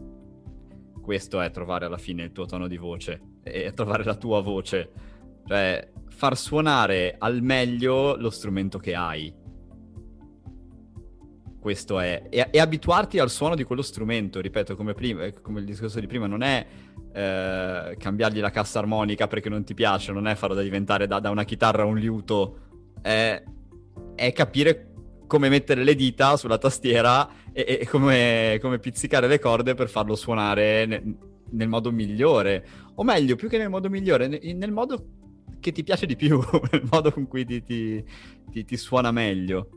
[1.02, 4.90] Questo è trovare alla fine il tuo tono di voce e trovare la tua voce.
[5.46, 9.32] Cioè, far suonare al meglio lo strumento che hai.
[11.60, 12.28] Questo è.
[12.30, 16.06] E, e abituarti al suono di quello strumento, ripeto, come, prima, come il discorso di
[16.06, 16.66] prima, non è
[17.12, 21.28] eh, cambiargli la cassa armonica perché non ti piace, non è farlo diventare da, da
[21.28, 22.58] una chitarra a un liuto,
[23.02, 23.42] è,
[24.14, 24.94] è capire
[25.26, 30.14] come mettere le dita sulla tastiera e, e come, come, pizzicare le corde per farlo
[30.14, 31.16] suonare nel,
[31.50, 32.66] nel, modo migliore.
[32.94, 35.06] O meglio, più che nel modo migliore, nel, nel modo
[35.60, 36.38] che ti piace di più,
[36.70, 38.04] nel modo con cui ti, ti,
[38.50, 39.68] ti, ti suona meglio.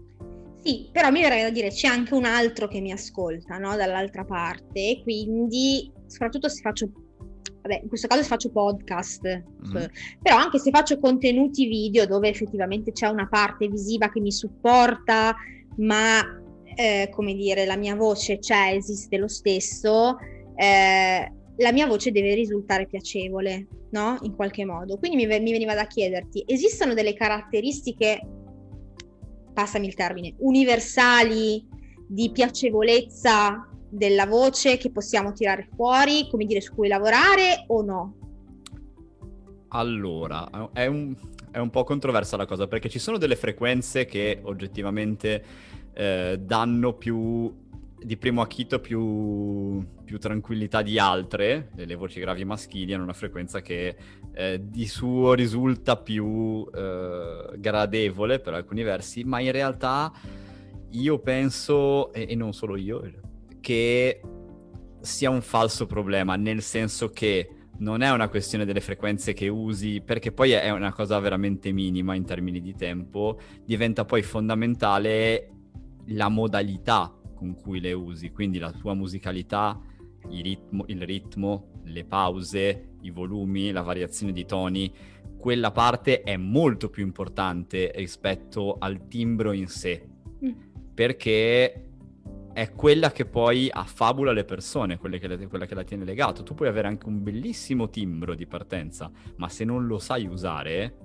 [0.61, 3.75] Sì, però mi verrebbe da dire c'è anche un altro che mi ascolta, no?
[3.75, 6.91] Dall'altra parte, quindi soprattutto se faccio
[7.69, 9.85] vabbè, in questo caso faccio podcast, mm.
[10.21, 15.35] però anche se faccio contenuti video dove effettivamente c'è una parte visiva che mi supporta,
[15.77, 16.19] ma
[16.75, 20.17] eh, come dire, la mia voce c'è, esiste lo stesso,
[20.55, 24.17] eh, la mia voce deve risultare piacevole, no?
[24.21, 24.97] In qualche modo.
[24.97, 28.19] Quindi mi, mi veniva da chiederti, esistono delle caratteristiche,
[29.53, 31.67] passami il termine, universali
[32.07, 38.13] di piacevolezza della voce che possiamo tirare fuori, come dire, su cui lavorare o no?
[39.69, 41.15] Allora, è un,
[41.51, 45.43] è un po' controversa la cosa perché ci sono delle frequenze che oggettivamente
[45.93, 47.67] eh, danno più
[48.01, 53.61] di primo acchito più, più, tranquillità di altre, le voci gravi maschili hanno una frequenza
[53.61, 53.95] che
[54.33, 60.11] eh, di suo risulta più eh, gradevole per alcuni versi, ma in realtà
[60.91, 63.03] io penso, e, e non solo io,
[63.59, 64.21] che
[65.01, 70.01] sia un falso problema, nel senso che non è una questione delle frequenze che usi,
[70.01, 75.51] perché poi è una cosa veramente minima in termini di tempo, diventa poi fondamentale
[76.07, 79.79] la modalità con cui le usi, quindi la tua musicalità,
[80.29, 84.93] il ritmo, il ritmo, le pause, i volumi, la variazione di toni,
[85.37, 90.05] quella parte è molto più importante rispetto al timbro in sé,
[90.43, 90.51] mm.
[90.93, 91.88] perché
[92.59, 96.43] è quella che poi affabula le persone, che le, quella che la tiene legato.
[96.43, 100.97] Tu puoi avere anche un bellissimo timbro di partenza, ma se non lo sai usare,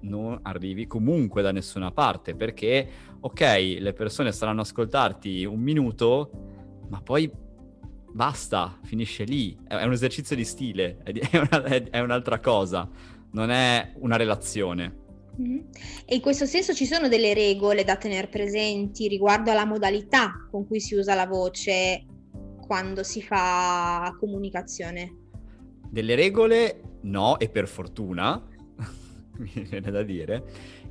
[0.00, 2.88] non arrivi comunque da nessuna parte, perché,
[3.20, 6.30] ok, le persone saranno ascoltarti un minuto,
[6.88, 7.30] ma poi
[8.10, 9.56] basta, finisce lì.
[9.68, 12.90] È un esercizio di stile, è, una, è un'altra cosa,
[13.30, 15.04] non è una relazione.
[15.40, 15.58] Mm-hmm.
[16.06, 20.66] E in questo senso ci sono delle regole da tenere presenti riguardo alla modalità con
[20.66, 22.04] cui si usa la voce
[22.66, 25.24] quando si fa comunicazione?
[25.88, 28.42] Delle regole no, e per fortuna,
[29.38, 30.44] mi viene da dire,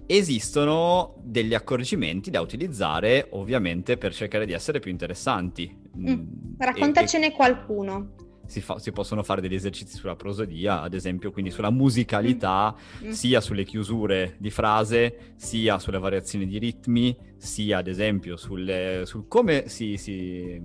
[0.06, 5.84] esistono degli accorgimenti da utilizzare ovviamente per cercare di essere più interessanti.
[5.98, 6.08] Mm.
[6.08, 6.24] mm
[6.58, 8.14] raccontacene e, qualcuno
[8.46, 13.08] si, fa, si, possono fare degli esercizi sulla prosodia, ad esempio, quindi sulla musicalità, mm.
[13.08, 13.12] mm.
[13.12, 19.28] sia sulle chiusure di frase, sia sulle variazioni di ritmi, sia ad esempio sulle, sul
[19.28, 20.62] come si, si,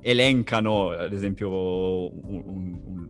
[0.00, 3.08] elencano, ad esempio, un, un, un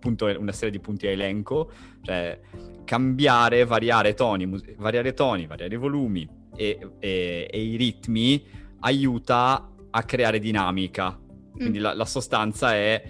[0.00, 1.70] punto, una serie di punti a elenco,
[2.02, 2.38] cioè
[2.84, 8.44] cambiare, variare toni, mus- variare toni, variare i volumi e, e, e i ritmi
[8.80, 11.18] aiuta a creare dinamica.
[11.52, 11.82] Quindi mm.
[11.82, 13.02] la, la sostanza è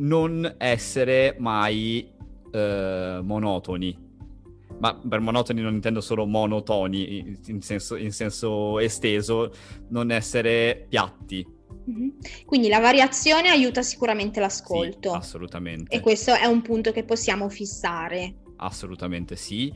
[0.00, 2.10] non essere mai
[2.52, 4.08] eh, monotoni.
[4.78, 9.52] Ma per monotoni non intendo solo monotoni in senso, in senso esteso,
[9.88, 11.46] non essere piatti.
[11.90, 12.08] Mm-hmm.
[12.46, 15.10] Quindi la variazione aiuta sicuramente l'ascolto.
[15.10, 15.94] Sì, assolutamente.
[15.94, 18.36] E questo è un punto che possiamo fissare.
[18.56, 19.72] Assolutamente sì.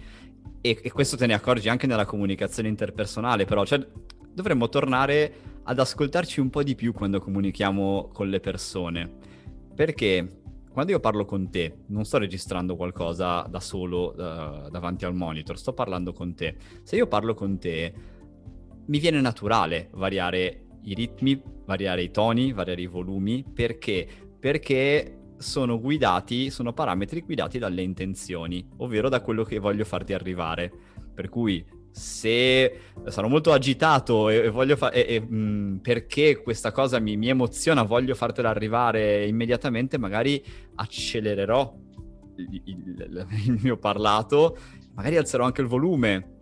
[0.63, 3.87] E, e questo te ne accorgi anche nella comunicazione interpersonale, però cioè,
[4.33, 5.35] dovremmo tornare
[5.65, 9.24] ad ascoltarci un po' di più quando comunichiamo con le persone
[9.75, 10.43] perché
[10.75, 15.57] quando io parlo con te, non sto registrando qualcosa da solo uh, davanti al monitor,
[15.57, 16.57] sto parlando con te.
[16.83, 17.95] Se io parlo con te,
[18.87, 23.45] mi viene naturale variare i ritmi, variare i toni, variare i volumi.
[23.45, 24.07] Perché?
[24.39, 30.73] Perché sono guidati, sono parametri guidati dalle intenzioni, ovvero da quello che voglio farti arrivare.
[31.15, 36.99] Per cui se sono molto agitato e, e voglio fare e, mh, perché questa cosa
[36.99, 40.43] mi, mi, emoziona, voglio fartela arrivare immediatamente, magari
[40.75, 41.73] accelererò
[42.37, 44.59] il, il, il, mio parlato,
[44.95, 46.33] magari alzerò anche il volume.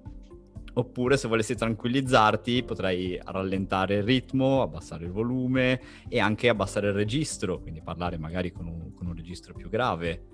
[0.75, 6.95] Oppure se volessi tranquillizzarti potrei rallentare il ritmo, abbassare il volume e anche abbassare il
[6.95, 10.29] registro, quindi parlare magari con un, con un registro più grave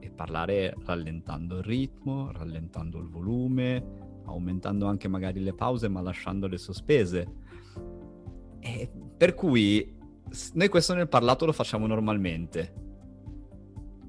[0.00, 6.58] e parlare rallentando il ritmo, rallentando il volume, aumentando anche magari le pause ma lasciandole
[6.58, 7.26] sospese.
[8.60, 10.00] E per cui
[10.54, 12.80] noi questo nel parlato lo facciamo normalmente.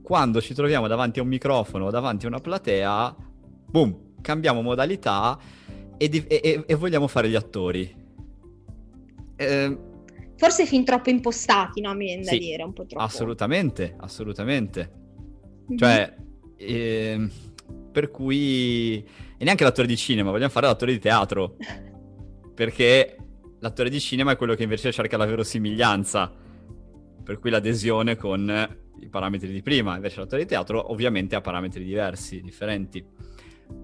[0.02, 3.16] Quando ci troviamo davanti a un microfono o davanti a una platea,
[3.70, 5.40] boom, cambiamo modalità
[5.98, 8.02] e, di- e-, e vogliamo fare gli attori.
[9.36, 9.78] Eh,
[10.36, 11.94] Forse fin troppo impostati, no?
[11.94, 13.04] Mi viene da dire, un po' troppo.
[13.04, 14.92] Assolutamente, assolutamente.
[15.68, 15.78] Mm-hmm.
[15.78, 16.16] Cioè,
[16.58, 17.30] eh,
[17.92, 19.08] per cui
[19.44, 21.58] e neanche l'attore di cinema, vogliamo fare l'attore di teatro.
[22.56, 23.18] Perché
[23.60, 26.32] l'attore di cinema è quello che invece cerca la verosimiglianza.
[27.22, 28.50] Per cui l'adesione con
[29.02, 29.96] i parametri di prima.
[29.96, 33.06] Invece l'attore di teatro ovviamente ha parametri diversi, differenti.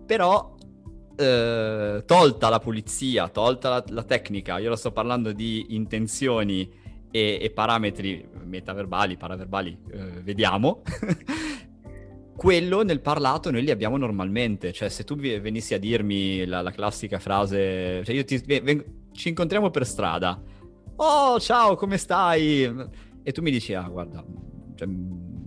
[0.05, 0.55] Però
[1.17, 6.71] eh, tolta la pulizia, tolta la, la, tecnica, io lo sto parlando di intenzioni
[7.11, 10.83] e, e parametri metaverbali, paraverbali, eh, vediamo.
[12.39, 16.71] quello nel parlato noi li abbiamo normalmente, cioè se tu venissi a dirmi la, la
[16.71, 20.42] classica frase, cioè io ti, vengo, ci incontriamo per strada,
[20.96, 22.63] oh ciao come stai?
[23.23, 24.23] E tu mi dici, ah guarda,
[24.75, 24.87] cioè,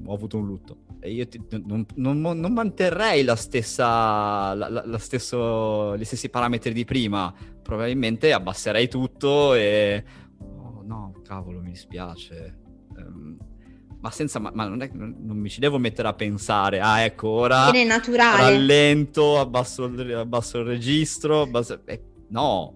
[0.04, 0.76] ho avuto un lutto.
[1.00, 6.28] E io ti, non, non, non, manterrei la stessa, la, la, la stesso, gli stessi
[6.28, 10.04] parametri di prima, probabilmente abbasserei tutto e...
[10.40, 12.58] Oh no, cavolo, mi dispiace.
[12.94, 13.38] Um,
[14.02, 17.02] ma senza, ma, ma non, è, non, non, mi ci devo mettere a pensare, ah
[17.02, 18.42] ecco ora Viene naturale.
[18.42, 22.74] rallento, abbasso il, abbasso il registro, abbasso, eh, no.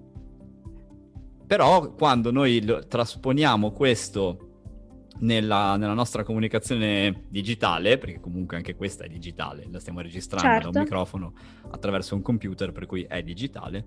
[1.44, 4.46] però quando noi lo, trasponiamo questo
[5.18, 10.70] nella, nella, nostra comunicazione digitale, perché comunque anche questa è digitale, la stiamo registrando certo.
[10.70, 11.32] da un microfono
[11.72, 13.84] attraverso un computer, per cui è digitale,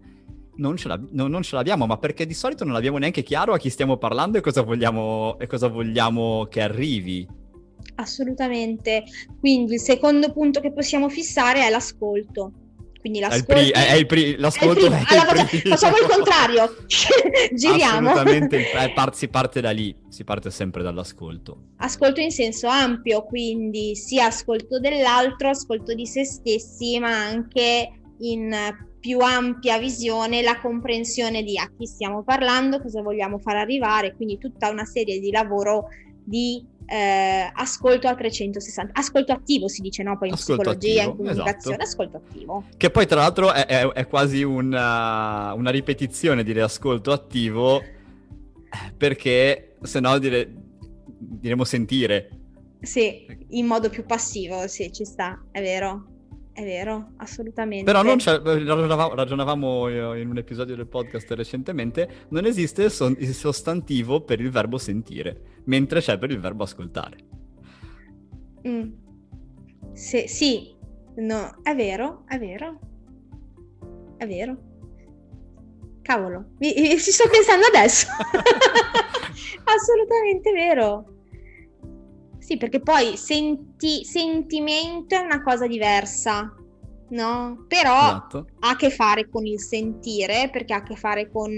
[0.59, 3.57] non ce, non, non ce, l'abbiamo, ma perché di solito non abbiamo neanche chiaro a
[3.57, 7.27] chi stiamo parlando e cosa vogliamo, e cosa vogliamo che arrivi.
[7.95, 9.03] Assolutamente.
[9.39, 12.51] Quindi il secondo punto che possiamo fissare è l'ascolto.
[12.99, 13.53] Quindi l'ascolto...
[13.53, 15.21] È il, pri- è il pri- l'ascolto è il primo.
[15.21, 16.75] Allora, facciamo il contrario.
[17.55, 18.09] Giriamo.
[18.09, 21.69] Assolutamente, eh, si parte da lì, si parte sempre dall'ascolto.
[21.77, 27.89] Ascolto in senso ampio, quindi sia ascolto dell'altro, ascolto di se stessi, ma anche
[28.19, 28.53] in
[28.99, 34.37] più ampia visione la comprensione di a chi stiamo parlando, cosa vogliamo far arrivare, quindi
[34.37, 35.87] tutta una serie di lavoro
[36.23, 40.17] di eh, ascolto a 360, ascolto attivo si dice no?
[40.17, 42.01] Poi in ascolto psicologia, attivo, in comunicazione, esatto.
[42.01, 42.63] ascolto attivo.
[42.75, 47.81] Che poi tra l'altro è, è, è quasi una, una, ripetizione dire ascolto attivo
[48.97, 50.51] perché se no dire,
[51.05, 52.29] diremo sentire.
[52.81, 56.05] Sì, in modo più passivo, sì, ci sta, è vero.
[56.59, 57.85] È vero, assolutamente.
[57.85, 64.41] Però non ragionavamo, ragionavamo, in un episodio del podcast recentemente, non esiste il sostantivo per
[64.41, 67.17] il verbo sentire, mentre c'è per il verbo ascoltare.
[68.67, 68.91] Mm.
[69.93, 70.75] Se, sì,
[71.15, 72.79] no, è vero, è vero,
[74.17, 74.57] è vero.
[76.01, 78.07] Cavolo, mi, mi, ci sto pensando adesso.
[79.63, 81.18] Assolutamente vero.
[82.49, 86.51] Sì, perché poi senti, sentimento è una cosa diversa,
[87.09, 87.65] no?
[87.67, 88.47] Però esatto.
[88.61, 91.51] ha a che fare con il sentire, perché ha a che fare con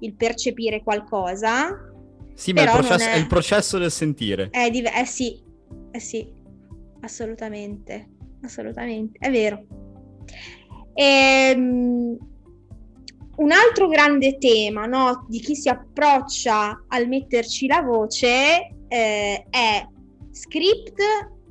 [0.00, 1.74] il percepire qualcosa.
[2.34, 3.12] Sì, ma il processo, è...
[3.12, 3.16] è...
[3.16, 4.50] il processo del sentire.
[4.50, 5.42] È div- eh sì,
[5.90, 6.30] eh sì,
[7.00, 8.06] assolutamente,
[8.42, 9.64] assolutamente, è vero.
[10.92, 12.14] Ehm,
[13.36, 19.94] un altro grande tema no, di chi si approccia al metterci la voce eh, è
[20.36, 21.00] script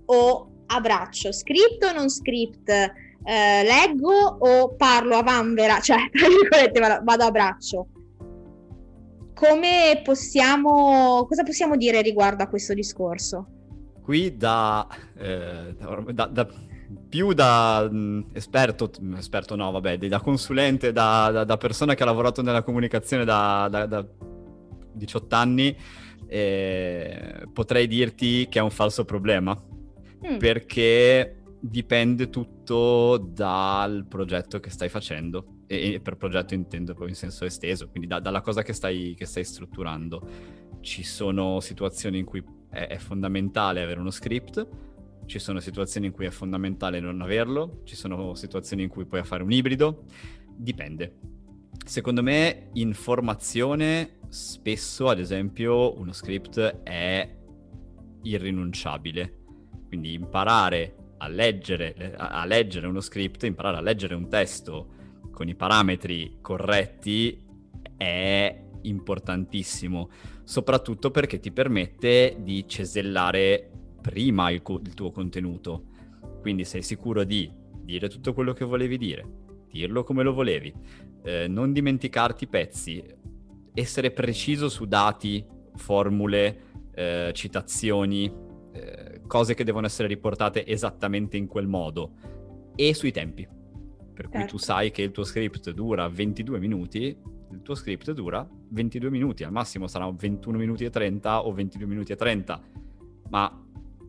[0.06, 7.02] o abbraccio, script o non script, eh, leggo o parlo a vanvera, cioè, tra virgolette,
[7.04, 7.88] vado a braccio.
[9.34, 13.48] Come possiamo, cosa possiamo dire riguardo a questo discorso?
[14.02, 15.76] Qui da, eh,
[16.14, 16.48] da, da
[17.10, 22.06] più da mh, mm, esperto, esperto no, vabbè, da consulente, da, da, persona che ha
[22.06, 24.06] lavorato nella comunicazione da, da
[24.94, 25.76] 18 anni,
[26.28, 29.60] eh, potrei dirti che è un falso problema.
[30.28, 30.38] Mm.
[30.38, 35.62] Perché dipende tutto dal progetto che stai facendo.
[35.68, 39.16] E, e, per progetto intendo poi in senso esteso, quindi da, dalla cosa che stai,
[39.18, 40.28] che stai, strutturando.
[40.82, 44.68] Ci sono situazioni in cui è, è fondamentale avere uno script,
[45.26, 49.24] ci sono situazioni in cui è fondamentale non averlo, ci sono situazioni in cui puoi
[49.24, 50.04] fare un ibrido,
[50.56, 51.35] dipende.
[51.86, 57.36] Secondo me in formazione spesso, ad esempio, uno script è
[58.24, 59.44] irrinunciabile.
[59.88, 64.94] Quindi imparare a leggere, a leggere uno script, imparare a leggere un testo
[65.30, 67.40] con i parametri corretti
[67.96, 70.10] è importantissimo,
[70.44, 73.70] soprattutto perché ti permette di cesellare
[74.02, 75.86] prima il, il tuo contenuto.
[76.42, 77.50] Quindi sei sicuro di
[77.84, 80.74] dire tutto quello che volevi dire, dirlo come lo volevi,
[81.26, 83.04] eh, non dimenticarti pezzi,
[83.74, 85.44] essere preciso su dati,
[85.76, 86.62] formule,
[86.94, 88.32] eh, citazioni,
[88.72, 92.12] eh, cose che devono essere riportate esattamente in quel modo
[92.76, 93.48] e sui tempi.
[94.14, 94.56] Per cui certo.
[94.56, 97.18] tu sai che il tuo script dura 22 minuti,
[97.52, 101.88] il tuo script dura 22 minuti, al massimo sarà 21 minuti e 30 o 22
[101.88, 102.62] minuti e 30,
[103.30, 103.62] ma...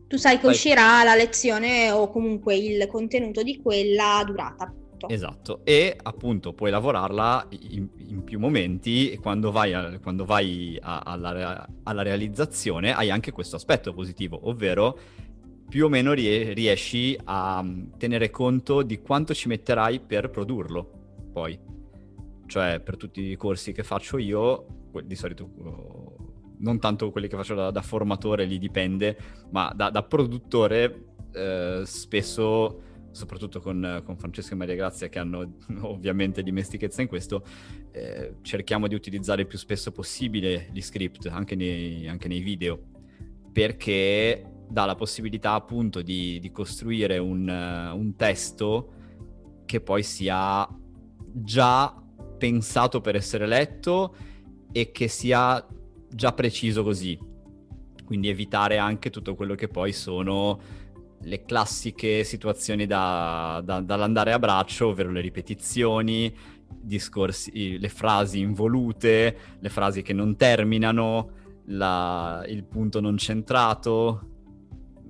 [0.07, 0.51] Tu sai che sai...
[0.51, 5.13] uscirà la lezione o comunque il contenuto di quella durata Esatto.
[5.13, 5.59] esatto.
[5.63, 10.99] E appunto puoi lavorarla in, in più momenti e quando vai, a, quando vai a,
[10.99, 14.97] alla, alla, realizzazione hai anche questo aspetto positivo, ovvero
[15.69, 20.89] più o meno rie- riesci a mm, tenere conto di quanto ci metterai per produrlo
[21.31, 21.59] poi.
[22.47, 25.49] Cioè per tutti i corsi che faccio io, di solito
[26.59, 29.17] non tanto quelli che faccio da, da formatore, lì dipende,
[29.51, 32.81] ma da, da produttore eh, spesso
[33.11, 37.43] soprattutto con, con, Francesco e Maria Grazia che hanno ovviamente dimestichezza in questo,
[37.91, 42.79] eh, cerchiamo di utilizzare il più spesso possibile gli script anche nei, anche nei video
[43.51, 48.93] perché dà la possibilità appunto di, di costruire un, un testo
[49.65, 50.67] che poi sia
[51.33, 51.95] già
[52.37, 54.15] pensato per essere letto
[54.71, 55.65] e che sia
[56.09, 57.17] già preciso così.
[58.05, 60.59] Quindi evitare anche tutto quello che poi sono
[61.21, 66.33] le classiche situazioni da, da, dall'andare a braccio, ovvero le ripetizioni,
[66.67, 71.31] discorsi, le frasi involute, le frasi che non terminano,
[71.65, 74.29] la, il punto non centrato,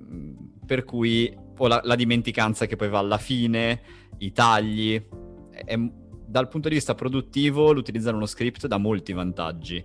[0.00, 0.36] mm,
[0.66, 3.80] per cui o la, la, dimenticanza che poi va alla fine,
[4.18, 5.00] i tagli.
[5.50, 5.76] È,
[6.26, 9.84] dal punto di vista produttivo l'utilizzare uno script dà molti vantaggi,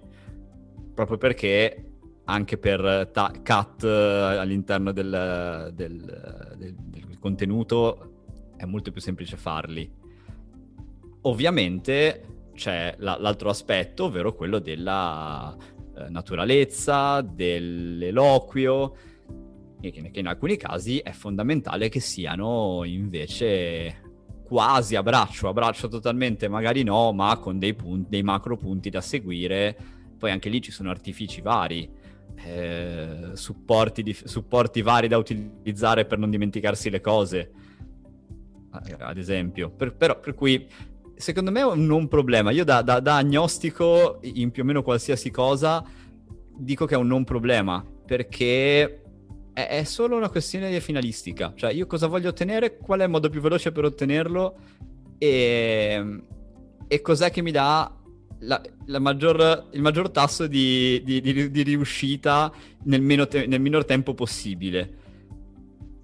[0.93, 1.92] proprio perché
[2.25, 8.11] anche per ta- cut all'interno del, del, del, del contenuto
[8.55, 9.91] è molto più semplice farli.
[11.21, 15.55] Ovviamente c'è la, l'altro aspetto, ovvero quello della
[15.97, 18.95] eh, naturalezza, dell'eloquio,
[19.79, 24.01] che, che in alcuni casi è fondamentale che siano invece
[24.43, 28.89] quasi a braccio, a braccio totalmente magari no, ma con dei, punti, dei macro punti
[28.89, 29.75] da seguire.
[30.17, 31.89] Poi anche lì ci sono artifici vari,
[32.35, 37.51] eh, supporti, di, supporti vari da utilizzare per non dimenticarsi le cose,
[38.71, 39.69] ad esempio.
[39.69, 40.67] Per, però, per cui
[41.15, 42.51] secondo me è un non problema.
[42.51, 45.83] Io da, da, da, agnostico in più o meno qualsiasi cosa
[46.55, 49.01] dico che è un non problema perché
[49.53, 51.53] è, è, solo una questione di finalistica.
[51.55, 54.55] Cioè, io cosa voglio ottenere, qual è il modo più veloce per ottenerlo
[55.17, 56.21] e,
[56.87, 57.91] e cos'è che mi dà
[58.45, 62.51] la, la maggior, il maggior tasso di, di, di, di riuscita
[62.83, 65.01] nel, te- nel minor tempo possibile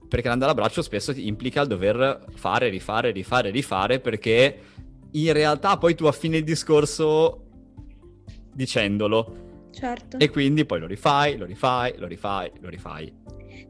[0.10, 4.60] perché l'andare a braccio spesso implica il dover fare, rifare, rifare, rifare, perché
[5.12, 7.46] in realtà poi tu affini il discorso
[8.52, 9.68] dicendolo.
[9.72, 10.18] Certo.
[10.18, 13.14] E quindi poi lo rifai, lo rifai, lo rifai, lo rifai.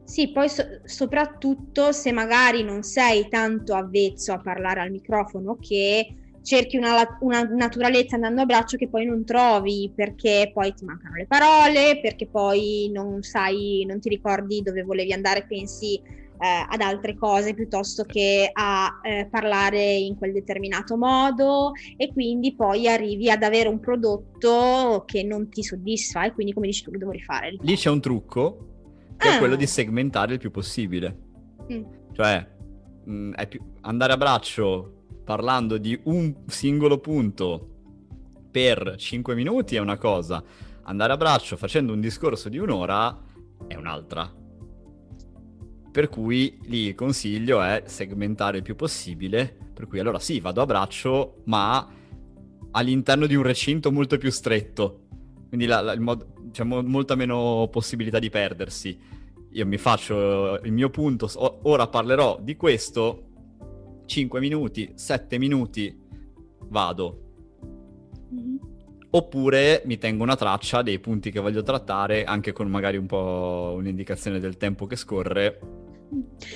[0.02, 6.14] Sì, poi so- soprattutto se magari non sei tanto avvezzo a parlare al microfono che
[6.42, 11.16] cerchi una, una, naturalezza andando a braccio che poi non trovi perché poi ti mancano
[11.16, 16.00] le parole, perché poi non sai, non ti ricordi dove volevi andare, pensi
[16.40, 22.54] eh, ad altre cose piuttosto che a eh, parlare in quel determinato modo e quindi
[22.54, 26.92] poi arrivi ad avere un prodotto che non ti soddisfa e quindi come dici tu
[26.92, 27.56] lo devo rifare.
[27.60, 28.68] Lì c'è un trucco
[29.18, 29.34] che ah.
[29.34, 31.16] è quello di segmentare il più possibile.
[31.70, 31.82] Mm.
[32.12, 32.46] Cioè,
[33.04, 33.60] mh, mm, più...
[33.82, 34.99] andare a braccio
[35.30, 37.68] parlando di un singolo punto
[38.50, 40.42] per 5 minuti è una cosa,
[40.82, 43.16] andare a braccio facendo un discorso di un'ora
[43.68, 44.28] è un'altra.
[45.92, 50.62] Per cui lì il consiglio è segmentare il più possibile, per cui allora sì, vado
[50.62, 51.88] a braccio, ma
[52.72, 55.02] all'interno di un recinto molto più stretto,
[55.46, 58.98] quindi la, la, mod- c'è mo- molta meno possibilità di perdersi.
[59.52, 61.30] Io mi faccio il mio punto,
[61.62, 63.29] ora parlerò di questo,
[64.10, 65.96] 5 minuti, 7 minuti,
[66.64, 67.20] vado.
[68.34, 68.56] Mm-hmm.
[69.10, 73.72] Oppure mi tengo una traccia dei punti che voglio trattare, anche con magari un po'
[73.76, 75.58] un'indicazione del tempo che scorre,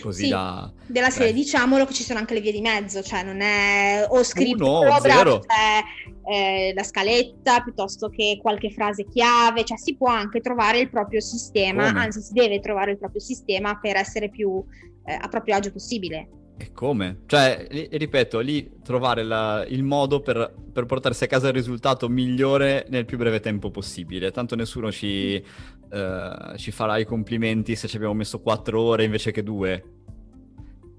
[0.03, 0.73] Così sì, da...
[0.85, 1.33] Della serie, eh.
[1.33, 4.83] diciamolo che ci sono anche le vie di mezzo, cioè non è o scritto uh,
[4.83, 5.83] no, c'è
[6.29, 11.21] eh, la scaletta piuttosto che qualche frase chiave, cioè si può anche trovare il proprio
[11.21, 12.01] sistema, Come?
[12.01, 14.61] anzi si deve trovare il proprio sistema per essere più
[15.07, 16.29] eh, a proprio agio possibile.
[16.57, 17.23] E come?
[17.27, 22.87] Cioè, ripeto, lì trovare la, il modo per, per, portarsi a casa il risultato migliore
[22.91, 24.31] nel più breve tempo possibile.
[24.31, 29.33] Tanto nessuno ci, eh, ci farà i complimenti se ci abbiamo messo quattro ore invece
[29.33, 29.83] che due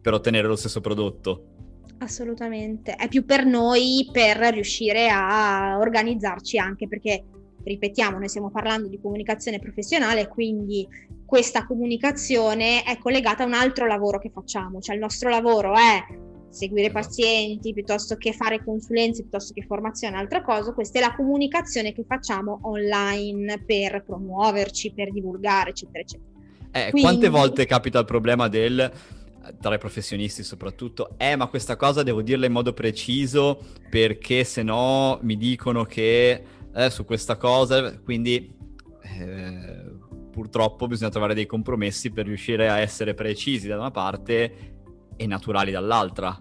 [0.01, 1.47] per ottenere lo stesso prodotto.
[1.99, 2.95] Assolutamente.
[2.95, 7.23] È più per noi per riuscire a organizzarci anche perché
[7.63, 10.87] ripetiamo, noi stiamo parlando di comunicazione professionale, quindi
[11.25, 16.05] questa comunicazione è collegata a un altro lavoro che facciamo, cioè il nostro lavoro è
[16.49, 21.93] seguire pazienti piuttosto che fare consulenze, piuttosto che formazione, altra cosa, questa è la comunicazione
[21.93, 26.29] che facciamo online per promuoverci, per divulgare, eccetera, eccetera.
[26.71, 27.01] Eh, Quindi...
[27.01, 28.91] Quante volte capita il problema del
[29.59, 33.59] tra i professionisti soprattutto, eh ma questa cosa devo dirla in modo preciso
[33.89, 38.51] perché se no mi dicono che eh, su questa cosa, quindi
[39.03, 39.84] eh,
[40.35, 44.73] purtroppo bisogna trovare dei compromessi per riuscire a essere precisi da una parte
[45.15, 46.37] e naturali dall'altra.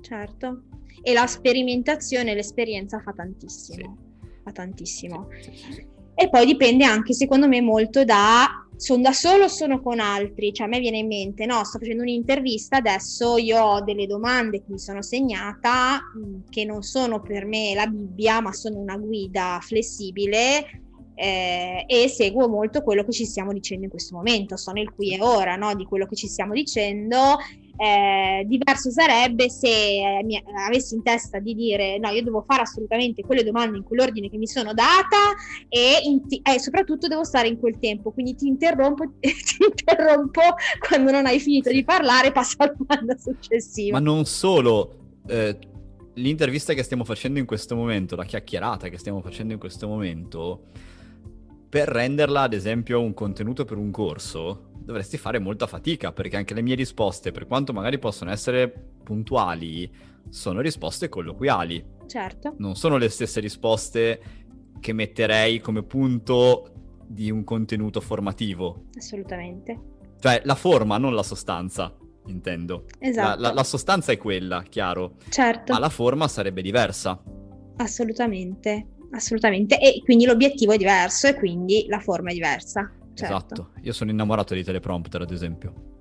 [0.00, 0.62] Certo,
[1.00, 4.40] e la sperimentazione, l'esperienza fa tantissimo, sì.
[4.42, 5.28] fa tantissimo.
[5.40, 5.86] Sì, sì,
[6.18, 10.52] e poi dipende anche, secondo me, molto da sono da solo o sono con altri?
[10.52, 14.58] Cioè a me viene in mente, no, sto facendo un'intervista, adesso io ho delle domande
[14.58, 16.00] che mi sono segnata,
[16.50, 20.85] che non sono per me la Bibbia, ma sono una guida flessibile
[21.18, 25.14] eh, e seguo molto quello che ci stiamo dicendo in questo momento, sono il qui
[25.14, 27.38] e ora no, di quello che ci stiamo dicendo.
[27.78, 32.62] Eh, diverso sarebbe se eh, mi, avessi in testa di dire no, io devo fare
[32.62, 35.34] assolutamente quelle domande in quell'ordine che mi sono data
[35.68, 40.40] e, in t- e soprattutto devo stare in quel tempo, quindi ti interrompo, ti interrompo
[40.86, 43.98] quando non hai finito di parlare, passa alla domanda successiva.
[43.98, 45.58] Ma non solo, eh,
[46.14, 50.68] l'intervista che stiamo facendo in questo momento, la chiacchierata che stiamo facendo in questo momento,
[51.68, 56.54] per renderla ad esempio un contenuto per un corso, dovresti fare molta fatica perché anche
[56.54, 59.90] le mie risposte, per quanto magari possono essere puntuali,
[60.28, 61.84] sono risposte colloquiali.
[62.06, 62.54] Certo.
[62.58, 64.20] Non sono le stesse risposte
[64.78, 66.72] che metterei come punto
[67.06, 68.84] di un contenuto formativo.
[68.96, 69.94] Assolutamente.
[70.20, 71.94] Cioè la forma, non la sostanza,
[72.26, 72.84] intendo.
[72.98, 73.40] Esatto.
[73.40, 75.16] La, la, la sostanza è quella, chiaro.
[75.28, 75.72] Certo.
[75.72, 77.20] Ma la forma sarebbe diversa.
[77.78, 79.78] Assolutamente, assolutamente.
[79.78, 82.90] E quindi l'obiettivo è diverso e quindi la forma è diversa.
[83.14, 83.34] Certo.
[83.34, 83.70] Esatto.
[83.82, 85.94] Io sono innamorato di teleprompter, ad esempio.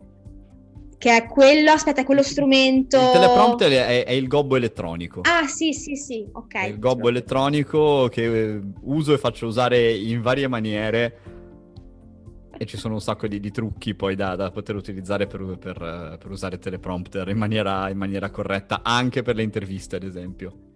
[0.97, 2.97] Che è quello, aspetta, è quello strumento...
[2.97, 5.21] Il teleprompter è, è il gobbo elettronico.
[5.21, 6.53] Ah, sì, sì, sì, ok.
[6.55, 11.19] È il gobbo elettronico che eh, uso e faccio usare in varie maniere
[12.57, 16.17] e ci sono un sacco di, di trucchi poi da, da, poter utilizzare per, per,
[16.19, 20.73] per usare teleprompter in maniera, in maniera corretta, anche per le interviste, ad esempio.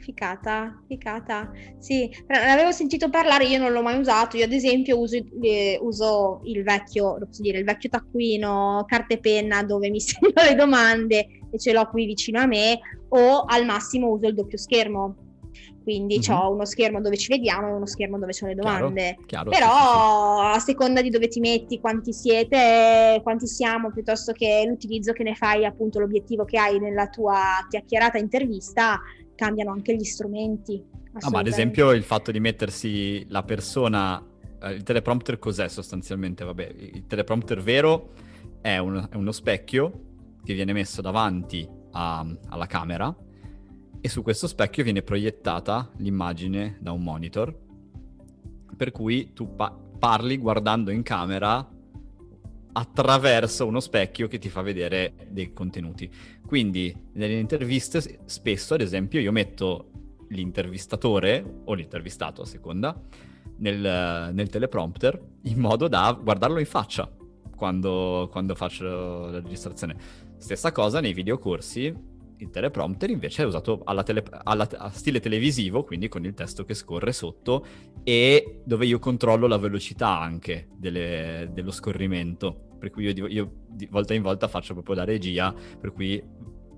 [0.00, 1.50] Ficata, ficata.
[1.78, 4.36] Sì, l'avevo sentito parlare, io non l'ho mai usato.
[4.36, 9.18] Io, ad esempio, uso, eh, uso il vecchio, posso dire, il vecchio taccuino, carta e
[9.18, 12.78] penna dove mi segno le domande e ce l'ho qui vicino a me,
[13.10, 15.16] o al massimo uso il doppio schermo.
[15.82, 16.38] Quindi mm-hmm.
[16.38, 19.18] ho uno schermo dove ci vediamo e uno schermo dove ho le domande.
[19.26, 20.56] Chiaro, chiaro, Però sì, sì.
[20.56, 25.34] a seconda di dove ti metti, quanti siete, quanti siamo, piuttosto che l'utilizzo che ne
[25.34, 29.00] fai, appunto l'obiettivo che hai nella tua chiacchierata intervista,
[29.40, 30.84] cambiano anche gli strumenti.
[31.14, 34.22] Ah, ma ad esempio il fatto di mettersi la persona,
[34.60, 36.44] eh, il teleprompter cos'è sostanzialmente?
[36.44, 38.12] Vabbè, il teleprompter vero
[38.60, 40.08] è, un, è uno specchio
[40.44, 43.16] che viene messo davanti a, alla camera
[44.02, 47.58] e su questo specchio viene proiettata l'immagine da un monitor,
[48.76, 51.66] per cui tu pa- parli guardando in camera
[52.72, 56.10] attraverso uno specchio che ti fa vedere dei contenuti.
[56.46, 59.90] Quindi nelle interviste spesso, ad esempio, io metto
[60.28, 62.98] l'intervistatore o l'intervistato a seconda
[63.58, 67.10] nel, nel teleprompter in modo da guardarlo in faccia
[67.56, 68.84] quando, quando faccio
[69.30, 69.96] la registrazione.
[70.36, 71.94] Stessa cosa nei videocorsi,
[72.40, 76.64] il teleprompter invece è usato alla tele, alla, a stile televisivo, quindi con il testo
[76.64, 77.64] che scorre sotto
[78.02, 82.68] e dove io controllo la velocità anche delle, dello scorrimento.
[82.78, 86.22] Per cui io, io, di volta in volta faccio proprio la regia, per cui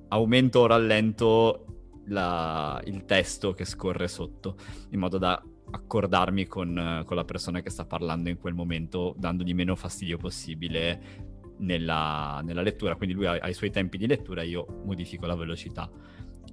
[0.09, 4.57] aumento o rallento la, il testo che scorre sotto,
[4.91, 5.41] in modo da
[5.71, 11.31] accordarmi con, con la persona che sta parlando in quel momento, dandogli meno fastidio possibile
[11.63, 15.35] nella, nella lettura, quindi lui ha, ha, i suoi tempi di lettura, io modifico la
[15.35, 15.91] velocità.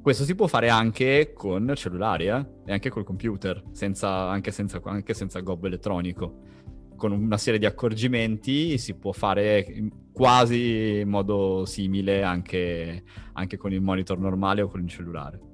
[0.02, 2.46] Questo si può fare anche con cellulari eh?
[2.66, 6.48] e anche col computer, senza, anche, senza, anche senza gobbo elettronico.
[6.96, 9.66] Con una serie di accorgimenti si può fare
[10.12, 13.04] quasi in modo simile anche,
[13.34, 15.49] anche con il monitor normale o con il cellulare.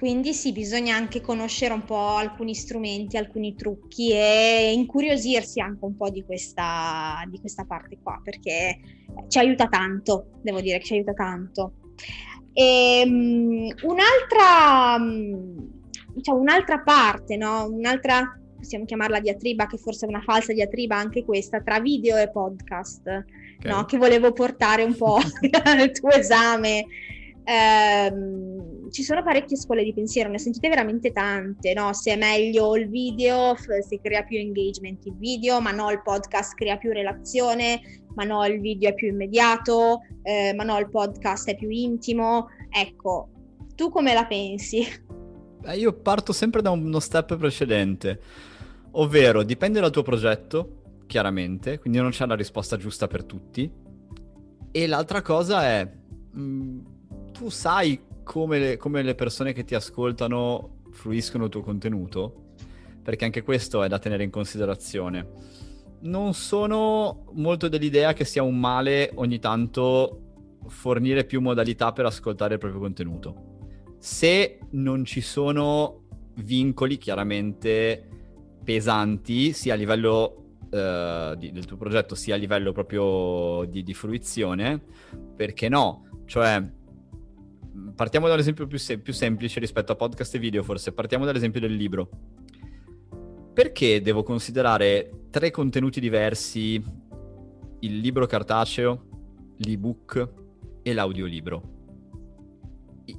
[0.00, 5.94] Quindi sì, bisogna anche conoscere un po' alcuni strumenti, alcuni trucchi e incuriosirsi anche un
[5.94, 8.80] po' di questa, di questa parte qua, perché
[9.28, 11.72] ci aiuta tanto, devo dire che ci aiuta tanto.
[12.54, 14.96] E, um, un'altra,
[16.14, 17.68] diciamo, un'altra parte, no?
[17.70, 22.30] un'altra, possiamo chiamarla diatriba, che forse è una falsa diatriba anche questa, tra video e
[22.30, 23.70] podcast, okay.
[23.70, 23.84] no?
[23.84, 25.18] che volevo portare un po'
[25.62, 26.86] al tuo esame.
[27.44, 31.92] Um, ci sono parecchie scuole di pensiero, ne sentite veramente tante, no?
[31.92, 36.54] Se è meglio il video, se crea più engagement il video, ma no, il podcast
[36.54, 37.80] crea più relazione,
[38.14, 42.48] ma no, il video è più immediato, eh, ma no, il podcast è più intimo.
[42.68, 43.28] Ecco,
[43.74, 44.84] tu come la pensi?
[45.64, 48.20] Eh, io parto sempre da uno step precedente,
[48.92, 53.70] ovvero dipende dal tuo progetto, chiaramente, quindi non c'è la risposta giusta per tutti.
[54.72, 55.90] E l'altra cosa è,
[56.32, 56.78] mh, mm,
[57.40, 62.50] tu sai come le, come le persone che ti ascoltano fruiscono il tuo contenuto,
[63.02, 65.26] perché anche questo è da tenere in considerazione.
[66.00, 72.54] Non sono molto dell'idea che sia un male ogni tanto fornire più modalità per ascoltare
[72.54, 73.34] il proprio contenuto.
[73.96, 76.02] Se non ci sono
[76.34, 78.06] vincoli chiaramente
[78.62, 83.94] pesanti, sia a livello uh, di, del tuo progetto, sia a livello proprio di, di
[83.94, 84.78] fruizione,
[85.34, 86.04] perché no?
[86.26, 86.78] Cioè,
[87.94, 90.92] partiamo dall'esempio più, se- più semplice rispetto a podcast e video, forse.
[90.92, 92.08] Partiamo dall'esempio del libro.
[93.52, 96.82] Perché devo considerare tre contenuti diversi,
[97.80, 100.32] il libro cartaceo, l'ebook
[100.82, 101.78] e l'audiolibro?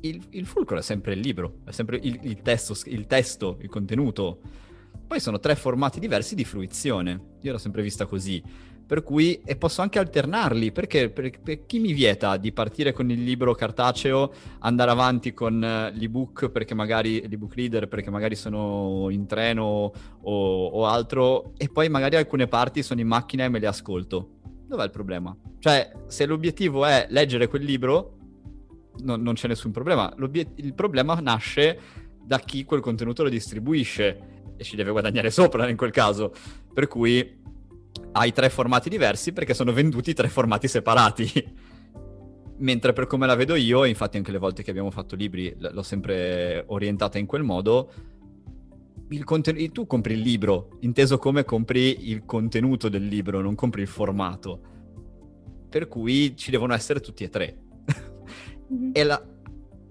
[0.01, 3.70] Il, il fulcro è sempre il libro, è sempre il, il, testo, il testo, il
[3.70, 4.39] contenuto.
[5.05, 7.36] Poi sono tre formati diversi di fruizione.
[7.41, 8.41] Io l'ho sempre vista così
[8.92, 13.10] Per cui, e posso anche alternarli, perché per, per, chi mi vieta di partire con
[13.10, 19.08] il libro cartaceo, andare avanti con eh, l'ebook, perché magari l'ebook reader, perché magari sono
[19.10, 23.60] in treno o, o altro, e poi magari alcune parti sono in macchina e me
[23.60, 24.32] le ascolto.
[24.68, 25.34] Dov'è il problema?
[25.60, 28.18] Cioè, se l'obiettivo è leggere quel libro,
[29.04, 30.14] non, non c'è nessun problema.
[30.56, 31.80] il problema nasce
[32.22, 36.34] da chi quel contenuto lo distribuisce e ci deve guadagnare sopra in quel caso.
[36.74, 37.39] Per cui
[38.14, 41.70] hai tre formati diversi perché sono venduti tre formati separati.
[42.58, 45.82] Mentre per come la vedo io, infatti anche le volte che abbiamo fatto libri l'ho
[45.82, 47.92] sempre orientata in quel modo,
[49.10, 53.82] il conten- tu compri il libro, inteso come compri il contenuto del libro, non compri
[53.82, 54.62] il formato.
[55.70, 57.58] Per cui ci devono essere tutti e tre.
[58.72, 58.92] mm-hmm.
[58.94, 59.22] e, la,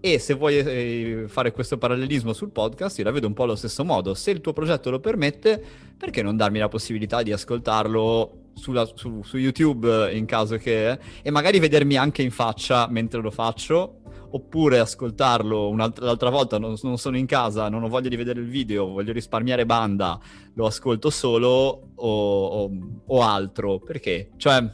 [0.00, 3.54] e se vuoi eh, fare questo parallelismo sul podcast, io la vedo un po' allo
[3.54, 4.14] stesso modo.
[4.14, 5.62] Se il tuo progetto lo permette,
[5.96, 10.98] perché non darmi la possibilità di ascoltarlo sulla, su, su, YouTube in caso che...
[11.22, 16.76] e magari vedermi anche in faccia mentre lo faccio, oppure ascoltarlo un'altra l'altra volta, non,
[16.82, 20.18] non, sono in casa, non ho voglia di vedere il video, voglio risparmiare banda,
[20.54, 22.70] lo ascolto solo o, o,
[23.04, 23.78] o altro.
[23.80, 24.30] Perché?
[24.38, 24.64] Cioè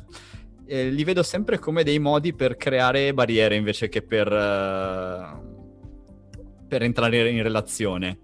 [0.66, 5.38] eh, li vedo sempre come dei modi per creare barriere invece che per, uh,
[6.66, 8.18] per entrare in relazione.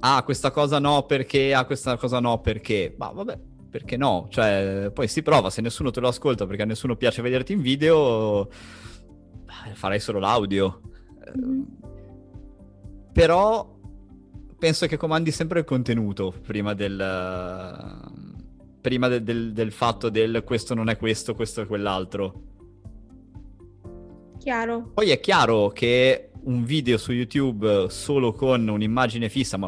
[0.00, 2.94] Ah, questa cosa no perché, ah, questa cosa no perché.
[2.98, 3.38] Ma vabbè,
[3.70, 4.26] perché no?
[4.30, 7.62] Cioè, poi si prova, se nessuno te lo ascolta perché a nessuno piace vederti in
[7.62, 8.48] video,
[9.72, 10.80] farai solo l'audio.
[11.36, 11.62] Mm-hmm.
[13.12, 13.74] Però
[14.58, 16.96] penso che comandi sempre il contenuto prima del
[18.86, 22.42] prima de- del, del fatto del questo non è questo, questo è quell'altro.
[24.38, 24.92] Chiaro.
[24.94, 29.66] Poi è chiaro che un video su YouTube solo con un'immagine fissa, ma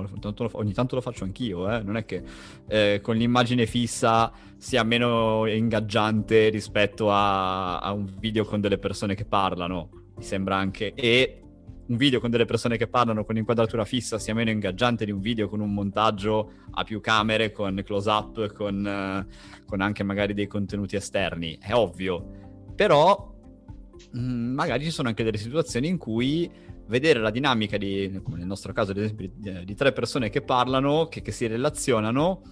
[0.52, 1.82] ogni tanto lo faccio anch'io, eh?
[1.82, 2.22] non è che
[2.68, 9.16] eh, con l'immagine fissa sia meno ingaggiante rispetto a, a, un video con delle persone
[9.16, 10.94] che parlano, mi sembra anche.
[10.94, 11.42] E
[11.88, 15.20] un video con delle persone che parlano con inquadratura fissa sia meno ingaggiante di un
[15.20, 20.34] video con un montaggio a più camere, con close up, con, uh, con anche magari
[20.34, 22.72] dei contenuti esterni, è ovvio.
[22.74, 23.34] Però
[24.12, 26.50] mh, mm, magari ci sono anche delle situazioni in cui
[26.86, 30.42] vedere la dinamica di, come nel nostro caso ad esempio, di, di tre persone che
[30.42, 32.42] parlano, che, che si relazionano,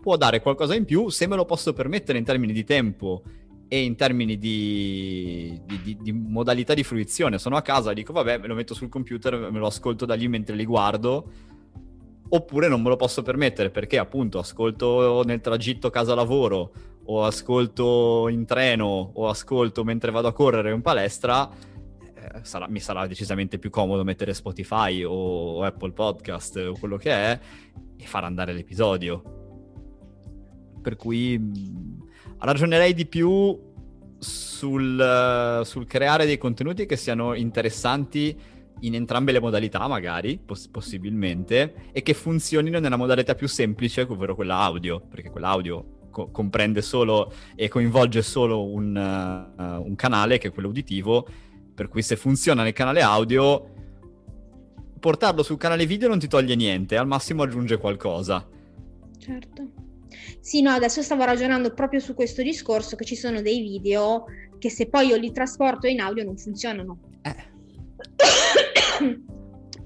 [0.00, 3.22] può dare qualcosa in più se me lo posso permettere in termini di tempo
[3.68, 7.38] e in termini di, di, di, di, modalità di fruizione.
[7.38, 10.28] Sono a casa dico vabbè me lo metto sul computer, me lo ascolto da lì
[10.28, 11.30] mentre li guardo,
[12.28, 16.72] oppure non me lo posso permettere perché appunto ascolto nel tragitto casa-lavoro
[17.06, 21.50] o ascolto in treno o ascolto mentre vado a correre in palestra.
[22.14, 26.96] Eh, sarà, mi sarà decisamente più comodo mettere Spotify o, o Apple Podcast o quello
[26.96, 27.40] che è
[27.96, 29.42] e far andare l'episodio.
[30.80, 31.40] Per cui
[32.44, 33.58] ragionerei di più
[34.18, 38.36] sul, sul, creare dei contenuti che siano interessanti
[38.80, 44.34] in entrambe le modalità, magari, poss- possibilmente, e che funzionino nella modalità più semplice, ovvero
[44.34, 50.38] quella audio, perché quella audio co- comprende solo e coinvolge solo un, uh, un canale,
[50.38, 51.26] che è quello uditivo,
[51.74, 53.72] per cui se funziona nel canale audio,
[54.98, 58.46] portarlo sul canale video non ti toglie niente, al massimo aggiunge qualcosa.
[59.18, 59.83] Certo.
[60.44, 64.26] Sì, no, adesso stavo ragionando proprio su questo discorso che ci sono dei video
[64.58, 66.98] che se poi io li trasporto in audio non funzionano.
[67.22, 67.34] Eh.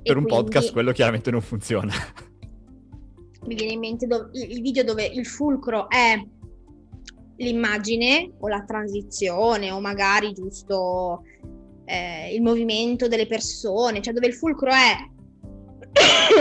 [0.02, 0.26] per un quindi...
[0.26, 1.92] podcast quello chiaramente non funziona.
[3.46, 6.20] Mi viene in mente do- il video dove il fulcro è
[7.36, 11.22] l'immagine o la transizione o magari giusto
[11.84, 14.96] eh, il movimento delle persone, cioè dove il fulcro è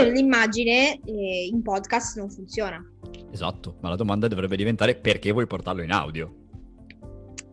[0.12, 2.84] l'immagine eh, in podcast non funziona.
[3.30, 6.34] Esatto, ma la domanda dovrebbe diventare perché vuoi portarlo in audio?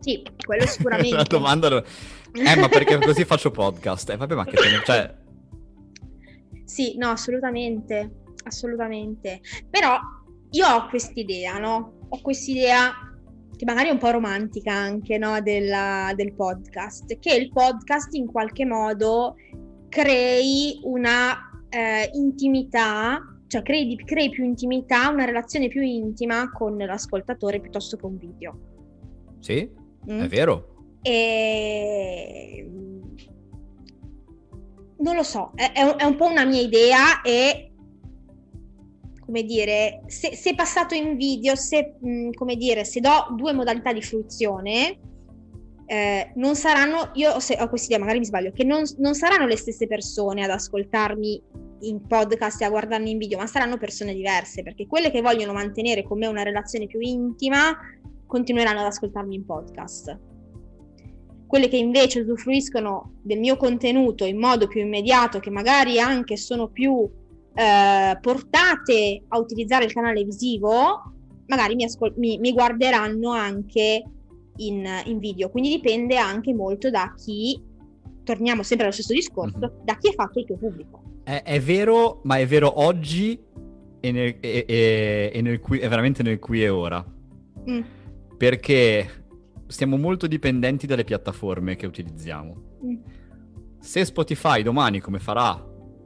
[0.00, 1.16] Sì, quello sicuramente.
[1.16, 1.84] la domanda...
[2.32, 4.10] Eh, ma perché così faccio podcast?
[4.10, 4.56] Eh, vabbè, ma che.
[4.84, 5.14] Cioè...
[6.64, 9.40] Sì, no, assolutamente, assolutamente.
[9.70, 9.98] Però
[10.50, 11.94] io ho quest'idea, no?
[12.08, 12.92] Ho quest'idea
[13.56, 15.40] che magari è un po' romantica anche, no?
[15.40, 19.36] Della, del podcast, che il podcast in qualche modo
[19.88, 27.60] crei una eh, intimità cioè crei, crei più intimità, una relazione più intima con l'ascoltatore
[27.60, 28.58] piuttosto che un video.
[29.40, 29.68] Sì,
[30.10, 30.20] mm?
[30.20, 30.74] è vero.
[31.02, 32.70] E...
[34.98, 37.70] Non lo so, è, è, un po' una mia idea e
[39.26, 43.92] come dire, se, se passato in video, se, mm, come dire, se do due modalità
[43.92, 44.98] di fruizione,
[45.86, 49.46] eh, non saranno, io ho, ho questa idea, magari mi sbaglio, che non, non, saranno
[49.46, 51.42] le stesse persone ad ascoltarmi
[51.80, 55.52] in podcast e a guardarmi in video, ma saranno persone diverse, perché quelle che vogliono
[55.52, 57.76] mantenere con me una relazione più intima
[58.26, 60.18] continueranno ad ascoltarmi in podcast.
[61.46, 66.68] Quelle che invece usufruiscono del mio contenuto in modo più immediato, che magari anche sono
[66.68, 67.08] più
[67.54, 71.14] eh, portate a utilizzare il canale visivo,
[71.46, 74.02] magari mi, ascol- mi, mi guarderanno anche
[74.56, 75.50] in, in, video.
[75.50, 77.60] Quindi dipende anche molto da chi,
[78.24, 79.84] torniamo sempre allo stesso discorso, mm-hmm.
[79.84, 81.02] da chi è fatto il tuo pubblico.
[81.26, 83.36] È, è vero, ma è vero oggi
[83.98, 87.04] e, nel, e, e, e nel qui, è veramente nel qui e ora.
[87.68, 87.80] Mm.
[88.36, 89.24] Perché
[89.66, 92.62] stiamo molto dipendenti dalle piattaforme che utilizziamo.
[92.84, 92.96] Mm.
[93.80, 95.60] Se Spotify domani, come farà,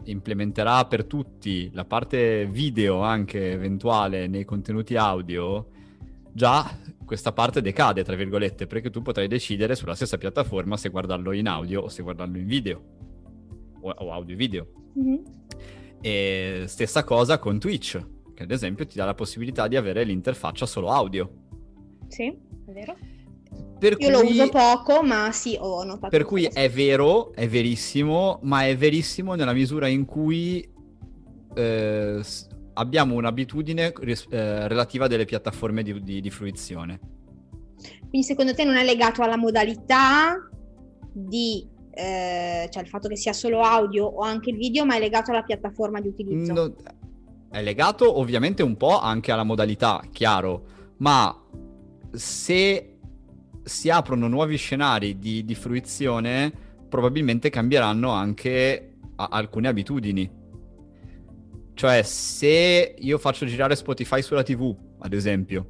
[0.04, 5.68] implementerà per tutti la parte video anche eventuale nei contenuti audio,
[6.32, 11.32] già questa parte decade, tra virgolette, perché tu potrai decidere sulla stessa piattaforma se guardarlo
[11.32, 12.82] in audio o se guardarlo in video,
[13.81, 14.66] o, o audio video.
[14.99, 15.22] Mm-hmm.
[16.01, 18.01] E stessa cosa con Twitch,
[18.35, 21.31] che ad esempio ti dà la possibilità di avere l'interfaccia solo audio.
[22.09, 22.97] Sì, è vero.
[23.78, 26.09] Per Io cui, lo uso poco, ma sì, ho notato.
[26.09, 30.68] Per cui è vero, è verissimo, ma è verissimo nella misura in cui
[31.55, 32.20] eh,
[32.74, 37.01] abbiamo un'abitudine eh, relativa delle piattaforme di, di, di fruizione.
[38.09, 40.37] Quindi secondo te non è legato alla modalità
[41.12, 44.99] di eh, cioè il fatto che sia solo audio o anche il video, ma è
[44.99, 46.53] legato alla piattaforma di utilizzo?
[46.53, 46.74] No,
[47.51, 50.64] è legato ovviamente un po' anche alla modalità, chiaro,
[50.99, 51.36] ma
[52.12, 52.99] se
[53.62, 56.53] si aprono nuovi scenari di, di fruizione,
[56.88, 60.38] probabilmente cambieranno anche a- alcune abitudini.
[61.74, 65.66] Cioè, se io faccio girare Spotify sulla TV, ad esempio,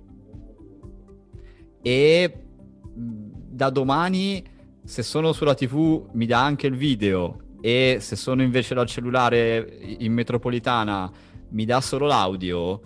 [1.82, 2.44] e
[2.92, 4.44] da domani,
[4.90, 9.78] se sono sulla TV, mi dà anche il video, e se sono invece dal cellulare
[9.98, 11.08] in metropolitana,
[11.50, 12.80] mi dà solo l'audio,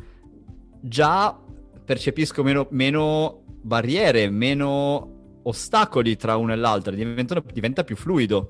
[0.82, 1.34] già
[1.82, 8.48] percepisco meno, meno barriere, meno ostacoli tra una e l'altra, diventa più fluido.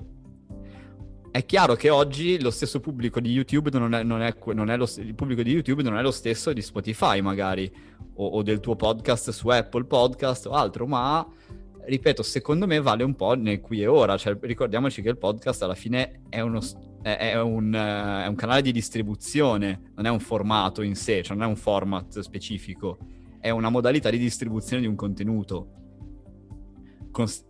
[1.31, 4.75] È chiaro che oggi lo stesso pubblico di YouTube non è, non è, non è
[4.75, 7.73] lo, il pubblico di YouTube non è lo stesso di Spotify magari,
[8.15, 11.25] o, o del tuo podcast su Apple Podcast o altro, ma
[11.85, 14.17] ripeto, secondo me vale un po' nel qui e ora.
[14.17, 16.59] Cioè, ricordiamoci che il podcast alla fine è, uno,
[17.01, 21.45] è, un, è, un, canale di distribuzione, non è un formato in sé, cioè non
[21.45, 22.97] è un format specifico
[23.45, 25.67] è una modalità di distribuzione di un contenuto
[27.11, 27.45] Cons-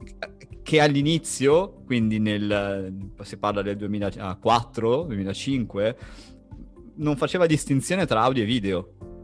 [0.62, 5.98] che all'inizio, quindi nel, si parla del 2004, 2005,
[6.96, 9.15] non faceva distinzione tra audio e video.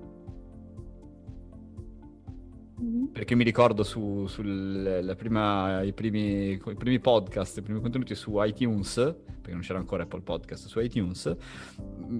[2.83, 3.05] Mm-hmm.
[3.13, 8.41] Perché mi ricordo su, sul, prima, i, primi, i, primi, podcast, i primi contenuti su
[8.43, 11.35] iTunes, perché non c'era ancora Apple Podcast, su iTunes,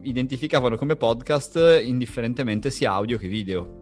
[0.04, 3.80] identificavano come podcast indifferentemente sia audio che video.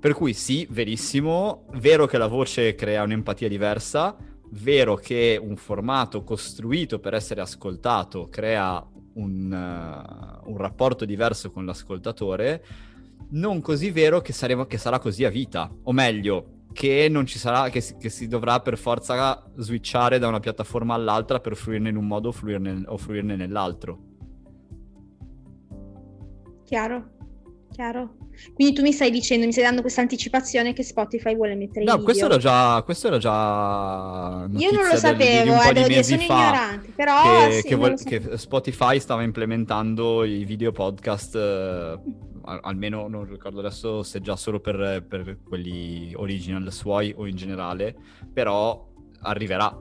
[0.00, 4.16] Per cui sì, verissimo, vero che la voce crea un'empatia diversa,
[4.52, 11.66] vero che un formato costruito per essere ascoltato crea un, uh, un rapporto diverso con
[11.66, 12.64] l'ascoltatore,
[13.32, 17.38] non così vero che, saremo, che, sarà così a vita, o meglio, che non ci
[17.38, 21.88] sarà, che si, che si, dovrà per forza switchare da una piattaforma all'altra per fruirne
[21.88, 23.98] in un modo o fruirne, o fruirne nell'altro.
[26.64, 27.10] Chiaro,
[27.70, 28.16] chiaro.
[28.54, 31.92] Quindi tu mi stai dicendo, mi stai dando questa anticipazione che Spotify vuole mettere no,
[31.92, 36.02] in No, questo era già, questo era già Io non lo sapevo, eh, devo dire,
[36.02, 41.98] sono ignorante, però che, sì, che, vo- che, Spotify stava implementando i video podcast, eh,
[42.44, 47.94] almeno non ricordo adesso se già solo per, per quelli original suoi o in generale,
[48.32, 48.88] però
[49.20, 49.76] arriverà.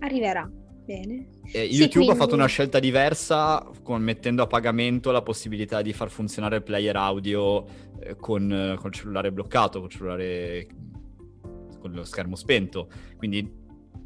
[0.00, 0.50] Arriverà.
[0.84, 1.28] Bene.
[1.50, 2.10] Eh, YouTube sì, quindi...
[2.10, 6.62] ha fatto una scelta diversa con, mettendo a pagamento la possibilità di far funzionare il
[6.62, 7.64] player audio
[8.00, 10.66] eh, con, eh, il cellulare bloccato, con il cellulare
[11.80, 12.88] con lo schermo spento.
[13.16, 13.50] Quindi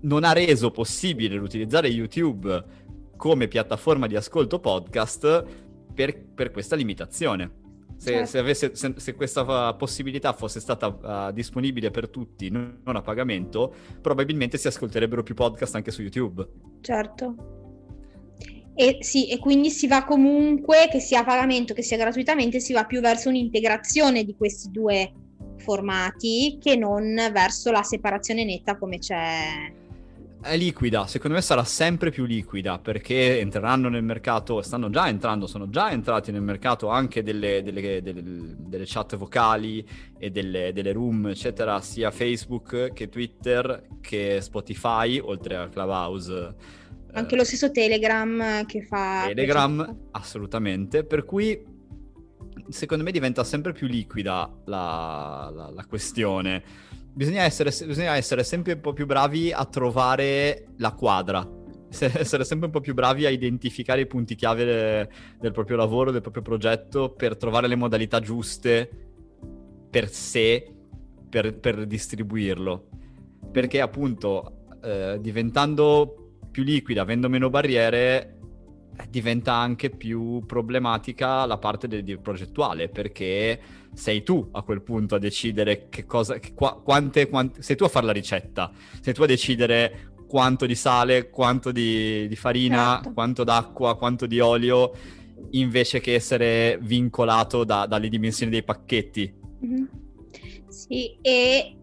[0.03, 2.65] non ha reso possibile l'utilizzare YouTube
[3.17, 5.45] come piattaforma di ascolto podcast
[5.93, 7.67] per, per questa limitazione.
[7.99, 8.27] Se, certo.
[8.27, 13.75] se, avesse, se, se, questa possibilità fosse stata uh, disponibile per tutti, non a pagamento,
[14.01, 16.47] probabilmente si ascolterebbero più podcast anche su YouTube.
[16.81, 17.35] Certo.
[18.75, 22.73] E sì, e quindi si va comunque, che sia a pagamento, che sia gratuitamente, si
[22.73, 25.13] va più verso un'integrazione di questi due
[25.57, 29.73] formati che non verso la separazione netta come c'è
[30.49, 35.47] è liquida, secondo me sarà sempre più liquida perché entreranno nel mercato, stanno già entrando,
[35.47, 38.23] sono già entrati nel mercato anche delle, delle, delle,
[38.57, 39.87] delle chat vocali
[40.19, 46.55] e delle, delle, room, eccetera, sia Facebook che Twitter che Spotify, oltre a Clubhouse.
[47.13, 49.25] Anche eh, lo stesso Telegram che fa...
[49.27, 51.77] Telegram, assolutamente, per cui
[52.69, 56.87] secondo me diventa sempre più liquida la, la, la questione.
[57.13, 61.57] Bisogna essere, bisogna essere sempre un po' più bravi a trovare la quadra
[61.91, 65.09] essere sempre un po' più bravi a identificare i punti chiave de,
[65.41, 68.89] del proprio lavoro, del proprio progetto, per trovare le modalità giuste
[69.91, 70.71] per sé,
[71.29, 72.89] per, per distribuirlo.
[73.51, 78.38] Perché appunto eh, diventando più liquida, avendo meno barriere,
[79.09, 83.61] diventa anche più problematica la parte del, del progettuale, perché
[83.93, 87.85] sei tu a quel punto a decidere che cosa, che, qua, quante, quante, sei tu
[87.85, 88.71] a fare la ricetta,
[89.01, 93.13] sei tu a decidere quanto di sale, quanto di, di farina, certo.
[93.13, 94.93] quanto d'acqua, quanto di olio,
[95.51, 99.35] invece che essere vincolato da, dalle dimensioni dei pacchetti.
[99.65, 99.85] Mm-hmm.
[100.69, 101.77] Sì, e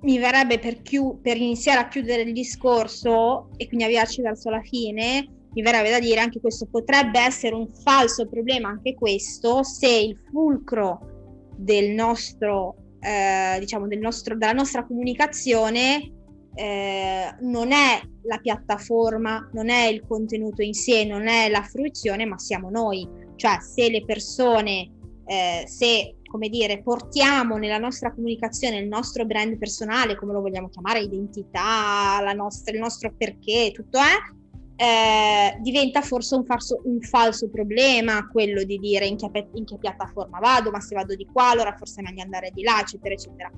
[0.00, 4.60] mi verrebbe per, chiu- per iniziare a chiudere il discorso e quindi avviarci verso la
[4.60, 9.88] fine, mi verrebbe da dire anche questo potrebbe essere un falso problema, anche questo, se
[9.88, 16.12] il fulcro del nostro, eh, diciamo, del nostro, della nostra comunicazione
[16.54, 22.26] eh, non è la piattaforma, non è il contenuto in sé, non è la fruizione,
[22.26, 23.08] ma siamo noi.
[23.36, 24.92] Cioè, se le persone,
[25.24, 30.68] eh, se come dire, portiamo nella nostra comunicazione il nostro brand personale, come lo vogliamo
[30.68, 34.34] chiamare, identità, nostra, il nostro perché, tutto è,
[34.76, 39.78] eh, diventa forse un, falso, un, falso, problema quello di dire in che, in che,
[39.78, 43.14] piattaforma vado, ma se vado di qua allora forse è meglio andare di là, eccetera,
[43.14, 43.50] eccetera.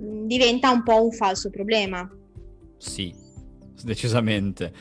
[0.00, 2.08] Mm, diventa un po' un falso problema.
[2.76, 3.14] Sì,
[3.82, 4.72] decisamente.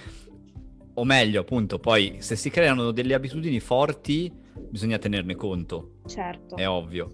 [0.95, 4.34] O meglio, appunto, poi se si creano delle abitudini forti,
[4.69, 5.99] bisogna tenerne conto.
[6.07, 6.55] Certo.
[6.55, 7.11] È ovvio.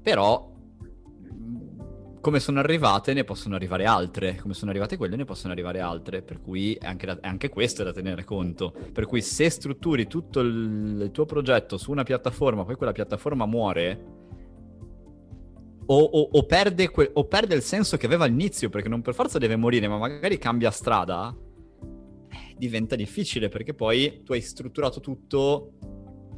[0.00, 0.51] Però,
[2.22, 4.36] come sono arrivate, ne possono arrivare altre.
[4.36, 6.22] Come sono arrivate quelle, ne possono arrivare altre.
[6.22, 8.72] Per cui anche, da, anche questo è da tenere conto.
[8.92, 13.44] Per cui se strutturi tutto il, il tuo progetto su una piattaforma, poi quella piattaforma
[13.44, 14.04] muore,
[15.84, 19.14] o, o, o, perde que- o, perde il senso che aveva all'inizio, perché non per
[19.14, 21.36] forza deve morire, ma magari cambia strada,
[22.30, 25.72] eh, diventa difficile perché poi tu hai strutturato tutto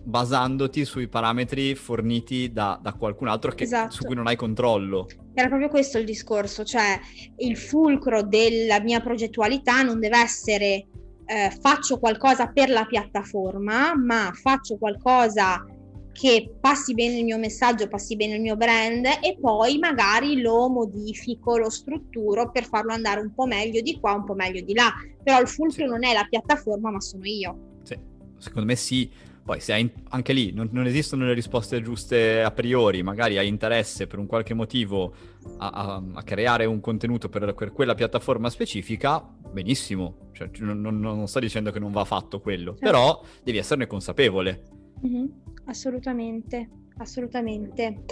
[0.05, 3.93] basandoti sui parametri forniti da, da qualcun altro che, esatto.
[3.93, 5.09] su cui non hai controllo.
[5.33, 6.99] Era proprio questo il discorso, cioè
[7.39, 10.87] il fulcro della mia progettualità non deve essere
[11.27, 15.65] eh, faccio qualcosa per la piattaforma, ma faccio qualcosa
[16.13, 20.69] che passi bene il mio messaggio, passi bene il mio brand e poi magari lo
[20.69, 24.75] modifico, lo strutturo per farlo andare un po' meglio di qua, un po' meglio di
[24.75, 24.93] là.
[25.23, 27.81] Però il fulcro non è la piattaforma, ma sono io.
[27.83, 27.99] Sì,
[28.39, 29.11] secondo me sì.
[29.45, 33.47] Poi se hai, anche lì non, non, esistono le risposte giuste a priori, magari hai
[33.47, 35.15] interesse per un qualche motivo
[35.59, 39.23] a, a, a creare un contenuto per, per, quella piattaforma specifica,
[39.53, 40.31] benissimo.
[40.33, 42.87] Cioè, non, non, non, sto dicendo che non va fatto quello, certo.
[42.87, 44.63] però devi esserne consapevole.
[45.07, 45.27] Mm-hmm.
[45.67, 48.05] Assolutamente, assolutamente.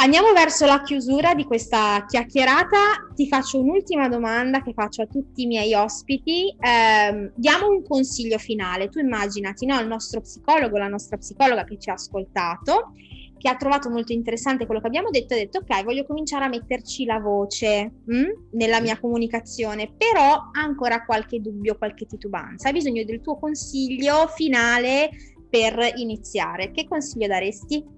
[0.00, 3.10] Andiamo verso la chiusura di questa chiacchierata.
[3.16, 6.50] Ti faccio un'ultima domanda che faccio a tutti i miei ospiti.
[6.50, 8.90] Eh, diamo un consiglio finale.
[8.90, 12.92] Tu immaginati no, il nostro psicologo, la nostra psicologa che ci ha ascoltato,
[13.36, 16.48] che ha trovato molto interessante quello che abbiamo detto, ha detto ok, voglio cominciare a
[16.48, 22.68] metterci la voce mh, hm, nella mia comunicazione, però ha ancora qualche dubbio, qualche titubanza.
[22.68, 25.10] Hai bisogno del tuo consiglio finale
[25.50, 27.96] per iniziare, che consiglio daresti?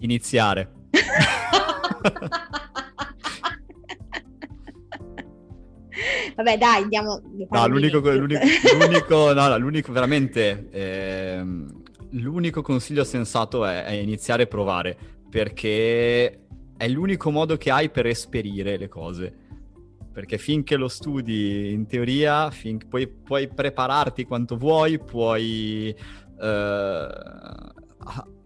[0.00, 0.72] Iniziare.
[6.36, 7.20] Vabbè, dai, andiamo.
[7.50, 8.44] No, l'unico, l'unico,
[8.78, 10.68] l'unico, no, l'unico veramente.
[10.70, 14.96] Ehm, l'unico consiglio sensato è, è iniziare a provare
[15.28, 16.40] perché
[16.76, 19.44] è l'unico modo che hai per esperire le cose
[20.16, 25.94] perché finché lo studi in teoria, fin- puoi, puoi, prepararti quanto vuoi, puoi
[26.40, 27.08] eh,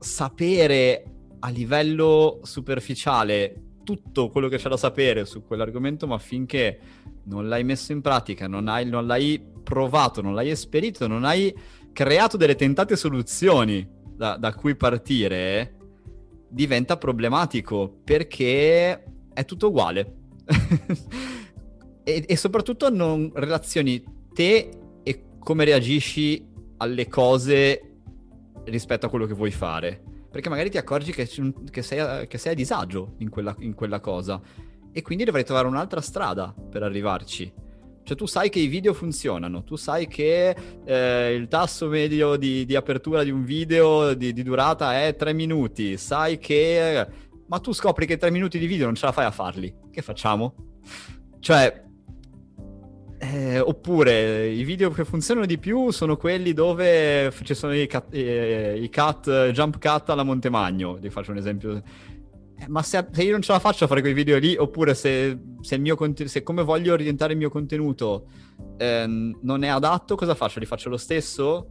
[0.00, 1.04] sapere
[1.40, 6.78] a livello superficiale tutto quello che c'è da sapere su quell'argomento, ma finché
[7.24, 11.54] non l'hai messo in pratica, non, hai, non l'hai provato, non l'hai esperito, non hai
[11.92, 15.76] creato delle tentate soluzioni da, da cui partire,
[16.48, 20.16] diventa problematico perché è tutto uguale.
[22.04, 24.70] e, e soprattutto non relazioni te
[25.02, 26.46] e come reagisci
[26.78, 27.82] alle cose
[28.64, 30.02] rispetto a quello che vuoi fare.
[30.30, 31.28] Perché magari ti accorgi che,
[31.70, 34.40] che, sei, che sei, a disagio in quella, in quella, cosa.
[34.92, 37.52] E quindi dovrai trovare un'altra strada per arrivarci.
[38.02, 42.64] Cioè tu sai che i video funzionano, tu sai che eh, il tasso medio di,
[42.64, 47.06] di, apertura di un video di, di durata è 3 minuti, sai che...
[47.46, 49.74] Ma tu scopri che 3 minuti di video non ce la fai a farli.
[49.90, 50.54] Che facciamo?
[51.40, 51.89] Cioè,
[53.22, 58.14] Eh, oppure i video che funzionano di più sono quelli dove ci sono i cut,
[58.14, 61.82] eh, i cut jump cut alla Montemagno, vi faccio un esempio.
[62.56, 64.94] Eh, ma se, se, io non ce la faccio a fare quei video lì, oppure
[64.94, 68.24] se, se, conten- se come voglio orientare il mio contenuto
[68.78, 70.58] ehm, non è adatto, cosa faccio?
[70.58, 71.68] Li faccio lo stesso?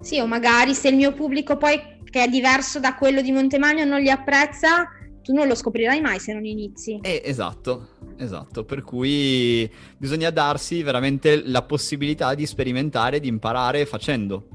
[0.00, 3.84] Sì, o magari se il mio pubblico poi, che è diverso da quello di Montemagno,
[3.84, 4.88] non li apprezza,
[5.22, 6.98] tu non lo scoprirai mai se non inizi.
[7.02, 14.48] Eh, esatto, esatto, per cui bisogna darsi veramente la possibilità di sperimentare, di imparare facendo.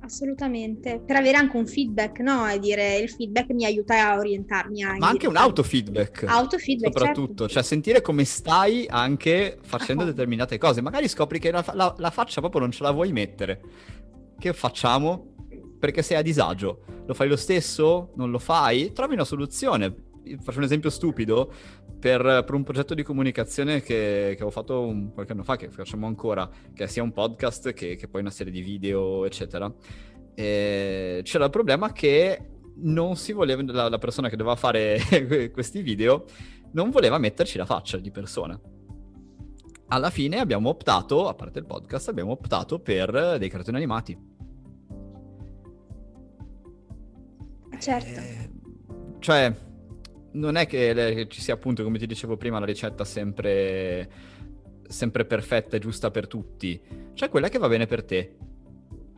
[0.00, 2.48] Assolutamente, per avere anche un feedback, no?
[2.48, 4.98] E dire il feedback mi aiuta a orientarmi anche.
[4.98, 6.24] Ma anche un autofeedback.
[6.26, 7.48] Autofeedback, soprattutto, certo.
[7.48, 10.80] cioè sentire come stai anche facendo determinate cose.
[10.80, 13.60] Magari scopri che la, la, la faccia proprio non ce la vuoi mettere.
[14.38, 15.34] Che facciamo?
[15.78, 16.97] Perché sei a disagio.
[17.08, 18.12] Lo fai lo stesso?
[18.16, 18.92] Non lo fai?
[18.92, 19.94] Trovi una soluzione.
[20.42, 21.50] Faccio un esempio stupido.
[21.98, 25.70] Per, per un progetto di comunicazione che, che ho fatto un, qualche anno fa, che
[25.70, 29.72] facciamo ancora, che sia un podcast che, che poi una serie di video, eccetera.
[30.34, 32.40] E c'era il problema che
[32.80, 35.00] non si voleva, la, la persona che doveva fare
[35.50, 36.26] questi video
[36.72, 38.60] non voleva metterci la faccia di persona
[39.88, 44.37] alla fine abbiamo optato, a parte il podcast, abbiamo optato per dei cartoni animati.
[47.78, 48.20] Certo.
[48.20, 48.50] Eh,
[49.20, 49.54] cioè,
[50.32, 54.08] non è che le, ci sia appunto, come ti dicevo prima, la ricetta sempre,
[54.86, 56.80] sempre perfetta e giusta per tutti.
[57.14, 58.36] C'è quella che va bene per te.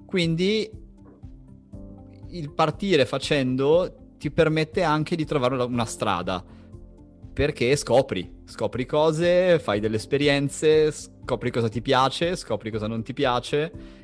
[0.06, 0.70] Quindi
[2.30, 6.44] il partire facendo ti permette anche di trovare una strada.
[7.32, 13.14] Perché scopri, scopri cose, fai delle esperienze, scopri cosa ti piace, scopri cosa non ti
[13.14, 13.99] piace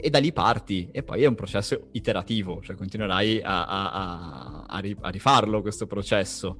[0.00, 4.64] e da lì parti e poi è un processo iterativo, cioè continuerai a, a, a,
[4.68, 6.58] a rifarlo questo processo.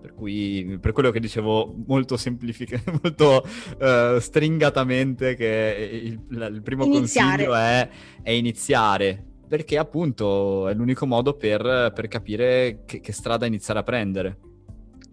[0.00, 3.42] Per cui, per quello che dicevo molto semplificato, molto
[3.78, 7.44] uh, stringatamente, che il, il primo iniziare.
[7.46, 7.88] consiglio è,
[8.22, 13.82] è, iniziare, perché appunto è l'unico modo per, per capire che, che strada iniziare a
[13.82, 14.38] prendere.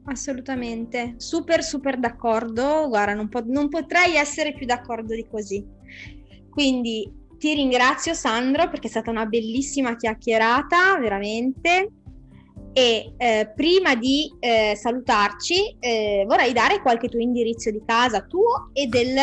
[0.06, 5.66] Assolutamente, super super d'accordo, guarda, non, po- non potrei essere più d'accordo di così.
[6.49, 11.89] Quindi ti ringrazio Sandro perché è stata una bellissima chiacchierata, veramente.
[12.71, 18.69] E eh, prima di eh, salutarci eh, vorrei dare qualche tuo indirizzo di casa tuo
[18.73, 19.15] e del,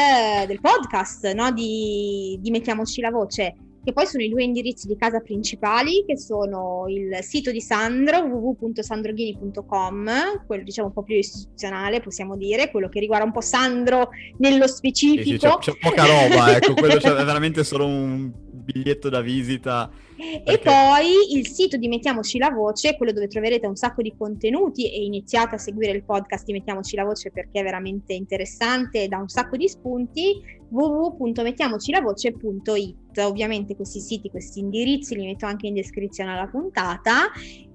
[0.49, 1.53] del podcast no?
[1.53, 3.55] di, di Mettiamoci la voce
[3.85, 8.19] che poi sono i due indirizzi di casa principali, che sono il sito di Sandro,
[8.19, 14.11] www.sandroghini.com, quello diciamo un po' più istituzionale, possiamo dire, quello che riguarda un po' Sandro
[14.39, 15.23] nello specifico.
[15.23, 19.91] Sì, sì, c'è, c'è, poca roba, ecco, quello è veramente solo un biglietto da visita.
[20.19, 20.53] Perché...
[20.53, 24.93] E poi il sito di Mettiamoci la Voce, quello dove troverete un sacco di contenuti
[24.93, 29.09] e iniziate a seguire il podcast di Mettiamoci la Voce perché è veramente interessante e
[29.09, 33.19] dà un sacco di spunti, www.mettiamocilavoce.it.
[33.19, 37.31] Ovviamente questi siti, questi indirizzi li metto anche in descrizione alla puntata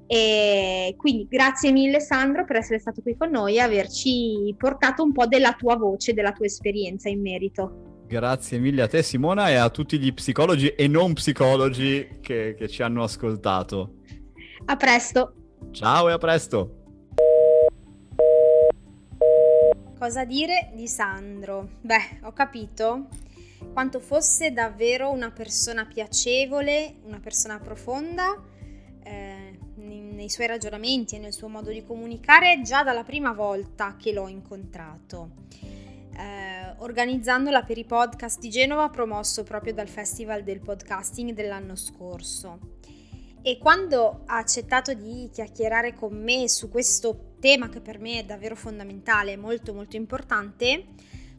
[0.05, 5.13] e quindi grazie mille Sandro per essere stato qui con noi e averci portato un
[5.13, 7.92] po' della tua voce, della tua esperienza in merito.
[8.13, 12.69] Grazie mille a te Simona e a tutti gli psicologi e non psicologi che, che
[12.69, 14.01] ci hanno ascoltato.
[14.65, 15.33] A presto.
[15.71, 16.83] Ciao e a presto.
[19.97, 21.69] Cosa dire di Sandro?
[21.81, 23.07] Beh, ho capito
[23.73, 28.39] quanto fosse davvero una persona piacevole, una persona profonda
[29.05, 34.13] eh, nei suoi ragionamenti e nel suo modo di comunicare già dalla prima volta che
[34.13, 35.41] l'ho incontrato
[36.17, 42.59] eh, organizzandola per i podcast di Genova promosso proprio dal Festival del Podcasting dell'anno scorso.
[43.41, 48.23] E quando ha accettato di chiacchierare con me su questo tema che per me è
[48.23, 50.85] davvero fondamentale, molto molto importante,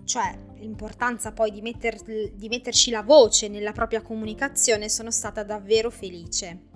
[0.04, 5.90] cioè l'importanza poi di, metter, di metterci la voce nella propria comunicazione, sono stata davvero
[5.90, 6.73] felice.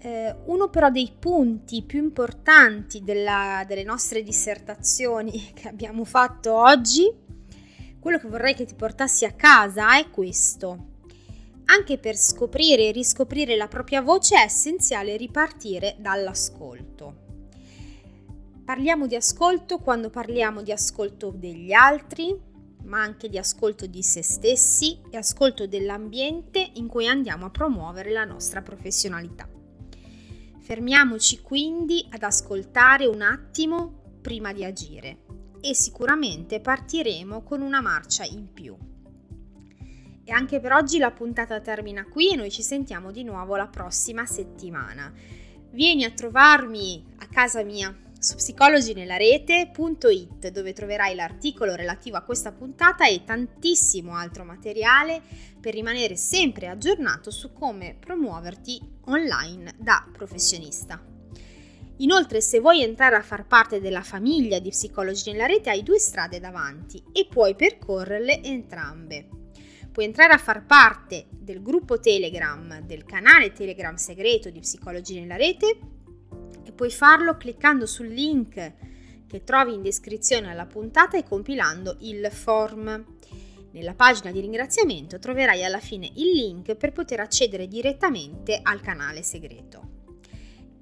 [0.00, 7.12] Eh, uno però dei punti più importanti della, delle nostre dissertazioni che abbiamo fatto oggi,
[7.98, 10.96] quello che vorrei che ti portassi a casa è questo.
[11.66, 17.26] Anche per scoprire e riscoprire la propria voce è essenziale ripartire dall'ascolto.
[18.64, 22.34] Parliamo di ascolto quando parliamo di ascolto degli altri,
[22.84, 28.12] ma anche di ascolto di se stessi e ascolto dell'ambiente in cui andiamo a promuovere
[28.12, 29.57] la nostra professionalità.
[30.68, 35.24] Fermiamoci quindi ad ascoltare un attimo prima di agire
[35.62, 38.76] e sicuramente partiremo con una marcia in più.
[40.22, 43.68] E anche per oggi la puntata termina qui e noi ci sentiamo di nuovo la
[43.68, 45.10] prossima settimana.
[45.70, 47.90] Vieni a trovarmi a casa mia
[48.28, 55.22] su psicologinelarete.it dove troverai l'articolo relativo a questa puntata e tantissimo altro materiale
[55.58, 61.02] per rimanere sempre aggiornato su come promuoverti online da professionista.
[62.00, 65.98] Inoltre, se vuoi entrare a far parte della famiglia di Psicologi nella rete, hai due
[65.98, 69.26] strade davanti e puoi percorrerle entrambe.
[69.90, 75.36] Puoi entrare a far parte del gruppo Telegram, del canale Telegram segreto di Psicologi nella
[75.36, 75.96] rete
[76.78, 78.72] puoi farlo cliccando sul link
[79.26, 83.04] che trovi in descrizione alla puntata e compilando il form.
[83.72, 89.24] Nella pagina di ringraziamento troverai alla fine il link per poter accedere direttamente al canale
[89.24, 89.96] segreto.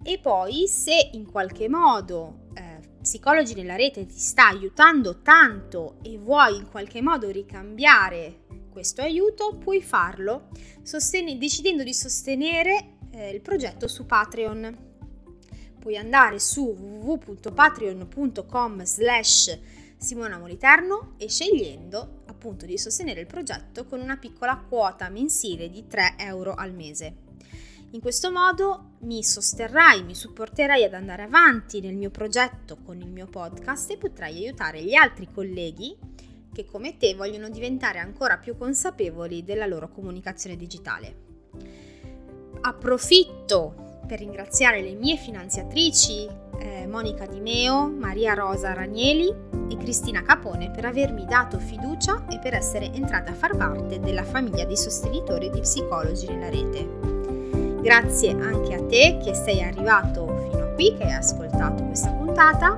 [0.03, 6.19] E poi se in qualche modo eh, Psicologi nella rete ti sta aiutando tanto e
[6.19, 10.49] vuoi in qualche modo ricambiare questo aiuto, puoi farlo
[10.83, 14.96] sosten- decidendo di sostenere eh, il progetto su Patreon.
[15.87, 19.57] Puoi andare su www.patreon.com slash
[19.97, 25.87] Simona Moliterno e scegliendo appunto di sostenere il progetto con una piccola quota mensile di
[25.87, 27.15] 3 euro al mese.
[27.91, 33.09] In questo modo mi sosterrai, mi supporterai ad andare avanti nel mio progetto con il
[33.09, 35.97] mio podcast e potrai aiutare gli altri colleghi
[36.53, 41.15] che come te vogliono diventare ancora più consapevoli della loro comunicazione digitale.
[42.63, 46.27] Approfitto per ringraziare le mie finanziatrici
[46.59, 49.29] eh, Monica Di Meo, Maria Rosa Ranieli
[49.69, 54.25] e Cristina Capone per avermi dato fiducia e per essere entrata a far parte della
[54.25, 57.25] famiglia di sostenitori di psicologi nella rete.
[57.83, 62.77] Grazie anche a te che sei arrivato fino a qui, che hai ascoltato questa puntata.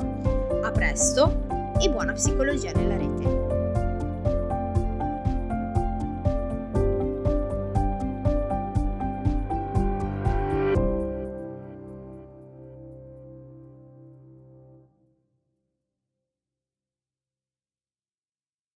[0.62, 1.46] A presto
[1.80, 3.37] e buona psicologia nella rete.